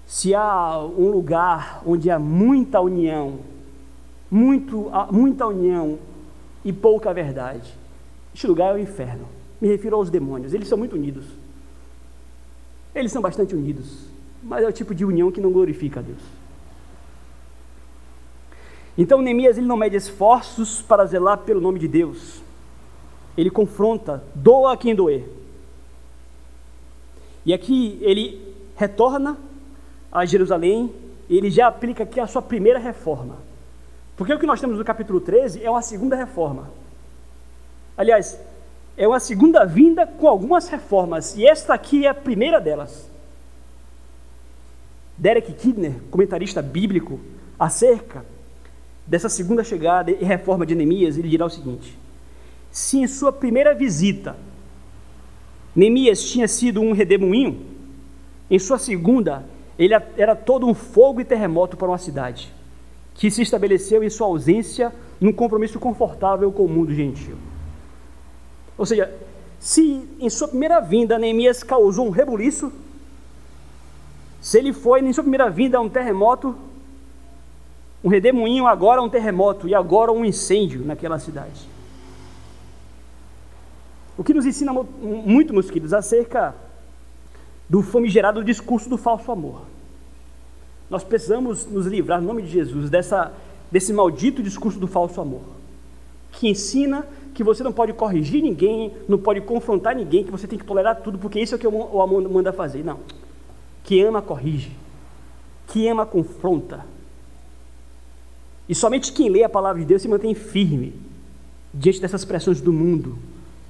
se 0.07 0.35
há 0.35 0.79
um 0.79 1.09
lugar 1.09 1.83
onde 1.87 2.11
há 2.11 2.19
muita 2.19 2.81
união, 2.81 3.39
muito, 4.31 4.91
muita 5.11 5.47
união 5.47 5.99
e 6.65 6.73
pouca 6.73 7.13
verdade, 7.13 7.75
este 8.35 8.47
lugar 8.47 8.73
é 8.73 8.75
o 8.75 8.83
inferno. 8.83 9.27
Me 9.61 9.69
refiro 9.69 9.97
aos 9.97 10.09
demônios, 10.11 10.55
eles 10.55 10.69
são 10.69 10.79
muito 10.79 10.95
unidos. 10.95 11.25
Eles 12.95 13.13
são 13.13 13.21
bastante 13.21 13.55
unidos 13.55 14.11
mas 14.43 14.65
é 14.65 14.69
o 14.69 14.73
tipo 14.73 14.95
de 14.95 15.05
união 15.05 15.31
que 15.31 15.41
não 15.41 15.53
glorifica 15.53 16.01
a 16.01 16.03
Deus. 16.03 16.23
Então 18.97 19.23
Neemias 19.23 19.57
ele 19.57 19.67
não 19.67 19.77
mede 19.77 19.97
esforços 19.97 20.83
para 20.83 21.05
zelar 21.05 21.39
pelo 21.39 21.61
nome 21.61 21.79
de 21.79 21.89
Deus. 21.89 22.43
Ele 23.37 23.51
confronta, 23.51 24.23
doa 24.35 24.73
a 24.73 24.77
quem 24.77 24.95
doer. 24.95 25.29
E 27.45 27.55
aqui 27.55 27.99
ele 28.03 28.55
retorna 28.77 29.39
a 30.11 30.25
Jerusalém, 30.25 30.93
ele 31.29 31.51
já 31.51 31.69
aplica 31.69 32.03
aqui 32.03 32.19
a 32.19 32.27
sua 32.27 32.43
primeira 32.43 32.79
reforma. 32.79 33.39
Porque 34.21 34.35
o 34.35 34.39
que 34.39 34.45
nós 34.45 34.61
temos 34.61 34.77
no 34.77 34.85
capítulo 34.85 35.19
13 35.19 35.65
é 35.65 35.71
uma 35.71 35.81
segunda 35.81 36.15
reforma. 36.15 36.71
Aliás, 37.97 38.39
é 38.95 39.09
uma 39.09 39.19
segunda 39.19 39.65
vinda 39.65 40.07
com 40.07 40.29
algumas 40.29 40.69
reformas, 40.69 41.35
e 41.39 41.47
esta 41.47 41.73
aqui 41.73 42.05
é 42.05 42.11
a 42.11 42.15
primeira 42.15 42.61
delas. 42.61 43.11
Derek 45.17 45.55
Kidner, 45.55 45.95
comentarista 46.11 46.61
bíblico, 46.61 47.19
acerca 47.59 48.23
dessa 49.07 49.31
segunda 49.31 49.65
chegada 49.65 50.11
e 50.11 50.23
reforma 50.23 50.67
de 50.67 50.75
Neemias, 50.75 51.17
ele 51.17 51.31
dirá 51.31 51.47
o 51.47 51.51
seguinte: 51.51 51.99
se 52.71 52.99
em 52.99 53.07
sua 53.07 53.33
primeira 53.33 53.75
visita 53.75 54.37
Neemias 55.75 56.23
tinha 56.25 56.47
sido 56.47 56.83
um 56.83 56.93
redemoinho, 56.93 57.65
em 58.51 58.59
sua 58.59 58.77
segunda 58.77 59.47
ele 59.79 59.95
era 60.19 60.37
todo 60.37 60.67
um 60.67 60.75
fogo 60.75 61.23
e 61.23 61.25
terremoto 61.25 61.75
para 61.75 61.89
uma 61.89 61.97
cidade, 61.97 62.53
que 63.21 63.31
se 63.31 63.43
estabeleceu 63.43 64.03
em 64.03 64.09
sua 64.09 64.29
ausência 64.29 64.91
num 65.21 65.31
compromisso 65.31 65.79
confortável 65.79 66.51
com 66.51 66.65
o 66.65 66.69
mundo 66.69 66.95
gentil. 66.95 67.37
Ou 68.79 68.87
seja, 68.87 69.15
se 69.59 70.09
em 70.19 70.31
sua 70.31 70.49
primeira 70.49 70.81
vinda 70.81 71.19
Neemias 71.19 71.63
causou 71.63 72.07
um 72.07 72.11
rebuliço, 72.11 72.73
se 74.41 74.57
ele 74.57 74.73
foi 74.73 75.03
em 75.03 75.13
sua 75.13 75.23
primeira 75.23 75.51
vinda 75.51 75.79
um 75.79 75.89
terremoto, 75.91 76.57
um 78.03 78.09
redemoinho, 78.09 78.67
agora 78.67 79.03
um 79.03 79.11
terremoto 79.11 79.69
e 79.69 79.75
agora 79.75 80.11
um 80.11 80.25
incêndio 80.25 80.83
naquela 80.83 81.19
cidade. 81.19 81.69
O 84.17 84.25
que 84.25 84.33
nos 84.33 84.47
ensina 84.47 84.73
muito, 84.73 85.53
meus 85.53 85.71
queridos, 85.71 85.93
acerca 85.93 86.55
do 87.69 87.83
famigerado 87.83 88.43
discurso 88.43 88.89
do 88.89 88.97
falso 88.97 89.31
amor. 89.31 89.67
Nós 90.91 91.05
precisamos 91.05 91.65
nos 91.67 91.87
livrar, 91.87 92.21
no 92.21 92.27
nome 92.27 92.43
de 92.43 92.51
Jesus, 92.51 92.91
dessa, 92.91 93.33
desse 93.71 93.93
maldito 93.93 94.43
discurso 94.43 94.79
do 94.79 94.89
falso 94.89 95.21
amor, 95.21 95.43
que 96.33 96.49
ensina 96.49 97.07
que 97.33 97.45
você 97.45 97.63
não 97.63 97.73
pode 97.73 97.93
corrigir 97.93 98.43
ninguém, 98.43 98.93
não 99.09 99.17
pode 99.17 99.41
confrontar 99.41 99.95
ninguém, 99.95 100.25
que 100.25 100.31
você 100.31 100.49
tem 100.49 100.59
que 100.59 100.65
tolerar 100.65 101.01
tudo, 101.01 101.17
porque 101.17 101.41
isso 101.41 101.55
é 101.55 101.57
o 101.57 101.59
que 101.59 101.67
o 101.67 102.03
amor 102.03 102.29
manda 102.29 102.53
fazer. 102.53 102.85
Não. 102.85 102.99
Que 103.85 104.03
ama, 104.03 104.21
corrige. 104.21 104.73
Que 105.69 105.87
ama, 105.87 106.05
confronta. 106.05 106.85
E 108.69 108.75
somente 108.75 109.13
quem 109.13 109.29
lê 109.29 109.45
a 109.45 109.49
palavra 109.49 109.81
de 109.81 109.87
Deus 109.87 110.03
se 110.03 110.09
mantém 110.09 110.35
firme 110.35 110.95
diante 111.73 112.01
dessas 112.01 112.25
pressões 112.25 112.61
do 112.61 112.73
mundo, 112.73 113.17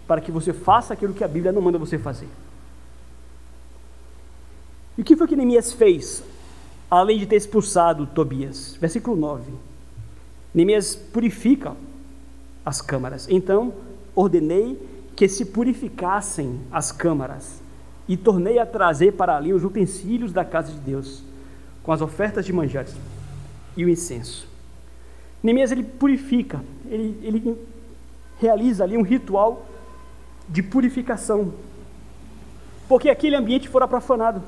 para 0.06 0.20
que 0.20 0.32
você 0.32 0.52
faça 0.52 0.94
aquilo 0.94 1.14
que 1.14 1.22
a 1.22 1.28
Bíblia 1.28 1.52
não 1.52 1.60
manda 1.60 1.78
você 1.78 1.98
fazer. 1.98 2.28
E 4.96 5.02
o 5.02 5.04
que 5.04 5.16
foi 5.16 5.26
que 5.26 5.36
Neemias 5.36 5.72
fez, 5.72 6.22
além 6.90 7.18
de 7.18 7.26
ter 7.26 7.36
expulsado 7.36 8.06
Tobias? 8.06 8.76
Versículo 8.80 9.16
9. 9.16 9.52
Neemias 10.52 10.96
purifica 10.96 11.76
as 12.64 12.82
câmaras. 12.82 13.28
Então 13.30 13.72
ordenei 14.14 14.78
que 15.14 15.28
se 15.28 15.44
purificassem 15.44 16.60
as 16.72 16.90
câmaras 16.90 17.60
e 18.08 18.16
tornei 18.16 18.58
a 18.58 18.66
trazer 18.66 19.12
para 19.12 19.36
ali 19.36 19.52
os 19.52 19.62
utensílios 19.62 20.32
da 20.32 20.44
casa 20.44 20.72
de 20.72 20.80
Deus, 20.80 21.22
com 21.82 21.92
as 21.92 22.00
ofertas 22.00 22.44
de 22.44 22.52
manjares 22.52 22.94
e 23.76 23.84
o 23.84 23.88
incenso. 23.88 24.48
Neemias 25.42 25.70
ele 25.70 25.84
purifica, 25.84 26.60
ele, 26.86 27.18
ele 27.22 27.56
realiza 28.40 28.82
ali 28.82 28.96
um 28.96 29.02
ritual 29.02 29.64
de 30.48 30.62
purificação, 30.62 31.52
porque 32.88 33.08
aquele 33.08 33.36
ambiente 33.36 33.68
fora 33.68 33.86
profanado. 33.86 34.42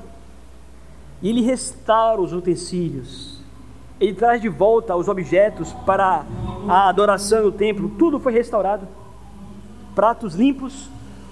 E 1.23 1.29
ele 1.29 1.41
restaura 1.41 2.21
os 2.21 2.33
utensílios, 2.33 3.39
ele 3.97 4.13
traz 4.13 4.41
de 4.41 4.49
volta 4.49 4.93
os 4.93 5.07
objetos 5.07 5.71
para 5.85 6.25
a 6.67 6.89
adoração 6.89 7.45
no 7.45 7.51
templo, 7.51 7.89
tudo 7.97 8.19
foi 8.19 8.33
restaurado. 8.33 8.85
Pratos 9.95 10.35
limpos, 10.35 10.89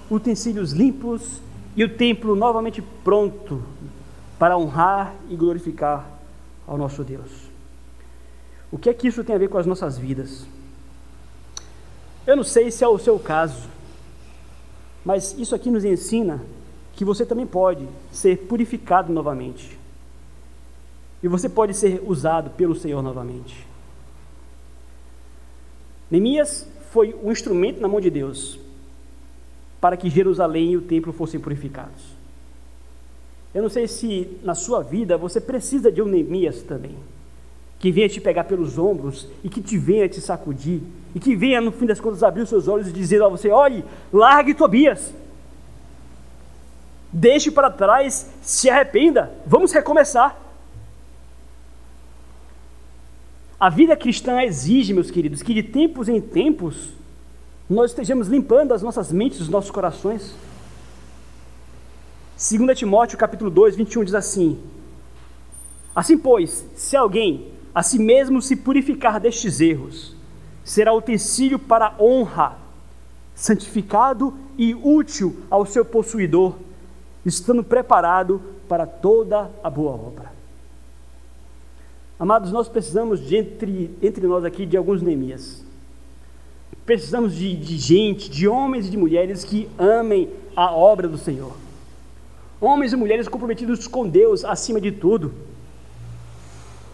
utensílios 0.09 0.71
limpos 0.71 1.41
e 1.75 1.83
o 1.83 1.97
templo 1.97 2.37
novamente 2.37 2.81
pronto 3.03 3.61
para 4.39 4.57
honrar 4.57 5.13
e 5.29 5.35
glorificar 5.35 6.09
ao 6.65 6.77
nosso 6.77 7.03
Deus. 7.03 7.29
O 8.71 8.77
que 8.77 8.89
é 8.89 8.93
que 8.93 9.09
isso 9.09 9.25
tem 9.25 9.35
a 9.35 9.39
ver 9.39 9.49
com 9.49 9.57
as 9.57 9.65
nossas 9.65 9.97
vidas? 9.97 10.47
Eu 12.25 12.37
não 12.37 12.43
sei 12.45 12.71
se 12.71 12.81
é 12.81 12.87
o 12.87 12.97
seu 12.97 13.19
caso, 13.19 13.67
mas 15.03 15.37
isso 15.37 15.53
aqui 15.53 15.69
nos 15.69 15.83
ensina 15.83 16.39
que 16.93 17.03
você 17.03 17.25
também 17.25 17.45
pode 17.45 17.85
ser 18.09 18.37
purificado 18.47 19.11
novamente. 19.11 19.80
E 21.23 21.27
você 21.27 21.47
pode 21.47 21.73
ser 21.73 22.01
usado 22.05 22.49
pelo 22.51 22.75
Senhor 22.75 23.01
novamente. 23.01 23.67
Neemias 26.09 26.67
foi 26.91 27.15
um 27.23 27.31
instrumento 27.31 27.79
na 27.79 27.87
mão 27.87 28.01
de 28.01 28.09
Deus 28.09 28.59
para 29.79 29.97
que 29.97 30.09
Jerusalém 30.09 30.71
e 30.71 30.77
o 30.77 30.81
templo 30.81 31.13
fossem 31.13 31.39
purificados. 31.39 32.03
Eu 33.53 33.61
não 33.63 33.69
sei 33.69 33.87
se 33.87 34.37
na 34.43 34.55
sua 34.55 34.81
vida 34.81 35.17
você 35.17 35.41
precisa 35.41 35.91
de 35.91 36.01
um 36.01 36.05
Neemias 36.05 36.61
também, 36.61 36.95
que 37.79 37.91
venha 37.91 38.07
te 38.07 38.21
pegar 38.21 38.43
pelos 38.43 38.77
ombros 38.77 39.27
e 39.43 39.49
que 39.49 39.61
te 39.61 39.77
venha 39.77 40.07
te 40.07 40.21
sacudir, 40.21 40.81
e 41.13 41.19
que 41.19 41.35
venha, 41.35 41.59
no 41.59 41.71
fim 41.71 41.85
das 41.85 41.99
contas, 41.99 42.23
abrir 42.23 42.43
os 42.43 42.49
seus 42.49 42.67
olhos 42.67 42.87
e 42.87 42.93
dizer 42.93 43.21
a 43.21 43.27
você: 43.27 43.49
olhe, 43.49 43.83
largue 44.13 44.53
Tobias, 44.53 45.13
deixe 47.11 47.51
para 47.51 47.69
trás, 47.69 48.29
se 48.41 48.69
arrependa, 48.69 49.31
vamos 49.45 49.73
recomeçar. 49.73 50.40
A 53.61 53.69
vida 53.69 53.95
cristã 53.95 54.41
exige, 54.41 54.91
meus 54.91 55.11
queridos, 55.11 55.43
que 55.43 55.53
de 55.53 55.61
tempos 55.61 56.09
em 56.09 56.19
tempos 56.19 56.89
nós 57.69 57.91
estejamos 57.91 58.27
limpando 58.27 58.73
as 58.73 58.81
nossas 58.81 59.11
mentes, 59.11 59.39
os 59.39 59.49
nossos 59.49 59.69
corações. 59.69 60.33
2 62.39 62.75
Timóteo 62.75 63.19
capítulo 63.19 63.51
2, 63.51 63.75
21 63.75 64.03
diz 64.03 64.15
assim: 64.15 64.59
Assim, 65.95 66.17
pois, 66.17 66.65
se 66.73 66.97
alguém 66.97 67.49
a 67.71 67.83
si 67.83 67.99
mesmo 67.99 68.41
se 68.41 68.55
purificar 68.55 69.19
destes 69.19 69.61
erros, 69.61 70.15
será 70.63 70.91
utensílio 70.91 71.59
para 71.59 71.93
honra, 71.99 72.57
santificado 73.35 74.33
e 74.57 74.73
útil 74.73 75.43
ao 75.51 75.67
seu 75.67 75.85
possuidor, 75.85 76.55
estando 77.23 77.63
preparado 77.63 78.41
para 78.67 78.87
toda 78.87 79.51
a 79.63 79.69
boa 79.69 79.91
obra. 79.91 80.40
Amados, 82.21 82.51
nós 82.51 82.69
precisamos 82.69 83.19
de 83.19 83.35
entre, 83.35 83.97
entre 83.99 84.27
nós 84.27 84.45
aqui 84.45 84.63
de 84.63 84.77
alguns 84.77 85.01
Neemias. 85.01 85.65
Precisamos 86.85 87.33
de, 87.33 87.55
de 87.55 87.79
gente, 87.79 88.29
de 88.29 88.47
homens 88.47 88.85
e 88.85 88.91
de 88.91 88.97
mulheres 88.97 89.43
que 89.43 89.67
amem 89.75 90.29
a 90.55 90.71
obra 90.71 91.07
do 91.07 91.17
Senhor. 91.17 91.51
Homens 92.61 92.93
e 92.93 92.95
mulheres 92.95 93.27
comprometidos 93.27 93.87
com 93.87 94.07
Deus 94.07 94.45
acima 94.45 94.79
de 94.79 94.91
tudo. 94.91 95.33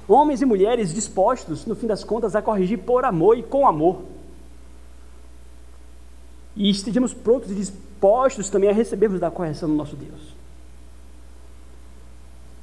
Homens 0.07 0.41
e 0.41 0.45
mulheres 0.45 0.93
dispostos, 0.93 1.65
no 1.65 1.75
fim 1.75 1.87
das 1.87 2.05
contas, 2.05 2.33
a 2.33 2.41
corrigir 2.41 2.79
por 2.79 3.03
amor 3.03 3.37
e 3.37 3.43
com 3.43 3.67
amor. 3.67 4.03
E 6.55 6.69
estejamos 6.69 7.13
prontos 7.13 7.51
e 7.51 7.55
dispostos 7.55 8.49
também 8.49 8.69
a 8.69 8.73
recebermos 8.73 9.19
da 9.19 9.29
correção 9.29 9.67
do 9.67 9.75
nosso 9.75 9.97
Deus. 9.97 10.37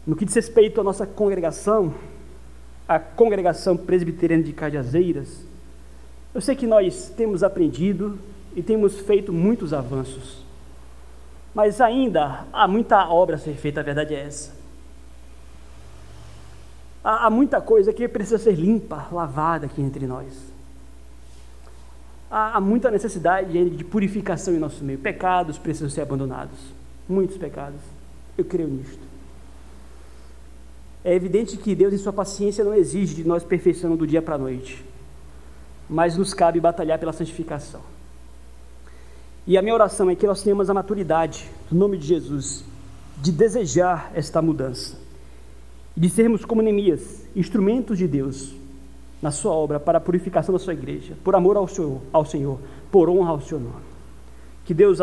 No 0.06 0.16
que 0.16 0.24
diz 0.24 0.34
respeito 0.34 0.80
à 0.80 0.84
nossa 0.84 1.06
congregação, 1.06 1.92
a 2.89 2.99
congregação 2.99 3.76
presbiteriana 3.76 4.43
de 4.43 4.53
Cajazeiras, 4.53 5.45
eu 6.35 6.41
sei 6.41 6.55
que 6.55 6.66
nós 6.66 7.12
temos 7.16 7.43
aprendido 7.43 8.18
e 8.55 8.62
temos 8.62 8.99
feito 9.01 9.32
muitos 9.32 9.72
avanços, 9.72 10.45
mas 11.55 11.80
ainda 11.80 12.45
há 12.53 12.66
muita 12.66 13.09
obra 13.09 13.37
a 13.37 13.39
ser 13.39 13.55
feita, 13.55 13.80
a 13.80 13.85
verdade 13.85 14.14
é 14.14 14.20
essa. 14.20 14.53
Há, 17.03 17.26
há 17.26 17.30
muita 17.30 17.61
coisa 17.61 17.93
que 17.93 18.09
precisa 18.09 18.39
ser 18.39 18.55
limpa, 18.55 19.07
lavada 19.12 19.66
aqui 19.66 19.80
entre 19.80 20.07
nós. 20.07 20.26
Há, 22.30 22.57
há 22.57 22.61
muita 22.61 22.91
necessidade 22.91 23.70
de 23.70 23.85
purificação 23.85 24.55
em 24.55 24.59
nosso 24.59 24.82
meio. 24.82 24.99
Pecados 24.99 25.59
precisam 25.59 25.89
ser 25.89 26.01
abandonados, 26.01 26.59
muitos 27.09 27.37
pecados. 27.37 27.80
Eu 28.37 28.45
creio 28.45 28.68
nisto. 28.68 29.13
É 31.05 31.14
evidente 31.14 31.59
que 31.59 31.74
Deus, 31.74 31.92
em 31.92 31.98
sua 31.98 32.12
paciência, 32.12 32.64
não 32.64 32.74
exige 32.74 33.14
de 33.14 33.24
nós 33.24 33.44
perfeição 33.44 33.94
do 33.94 34.07
dia 34.07 34.22
para 34.22 34.36
a 34.36 34.38
noite, 34.38 34.82
mas 35.88 36.16
nos 36.16 36.32
cabe 36.32 36.59
batalhar 36.59 36.98
pela 36.98 37.12
santificação. 37.12 37.82
E 39.46 39.59
a 39.59 39.62
minha 39.62 39.74
oração 39.74 40.09
é 40.09 40.14
que 40.14 40.26
nós 40.26 40.42
tenhamos 40.42 40.70
a 40.70 40.74
maturidade, 40.74 41.50
no 41.70 41.78
nome 41.78 41.98
de 41.98 42.07
Jesus, 42.07 42.64
de 43.20 43.30
desejar 43.30 44.11
esta 44.14 44.40
mudança, 44.40 44.96
de 45.94 46.09
sermos 46.09 46.44
como 46.44 46.62
Neemias, 46.62 47.26
instrumentos 47.36 47.98
de 47.98 48.09
Deus 48.09 48.55
na 49.20 49.30
sua 49.30 49.52
obra 49.52 49.80
para 49.80 49.96
a 49.98 50.00
purificação 50.00 50.52
da 50.52 50.59
sua 50.59 50.74
igreja, 50.74 51.16
por 51.24 51.34
amor 51.34 51.57
ao 51.57 51.66
Senhor, 51.66 52.00
ao 52.12 52.24
Senhor 52.26 52.59
por 52.90 53.09
honra 53.09 53.30
ao 53.30 53.40
seu 53.40 53.59
nome. 53.59 53.82
Que 54.66 54.74
Deus 54.74 54.92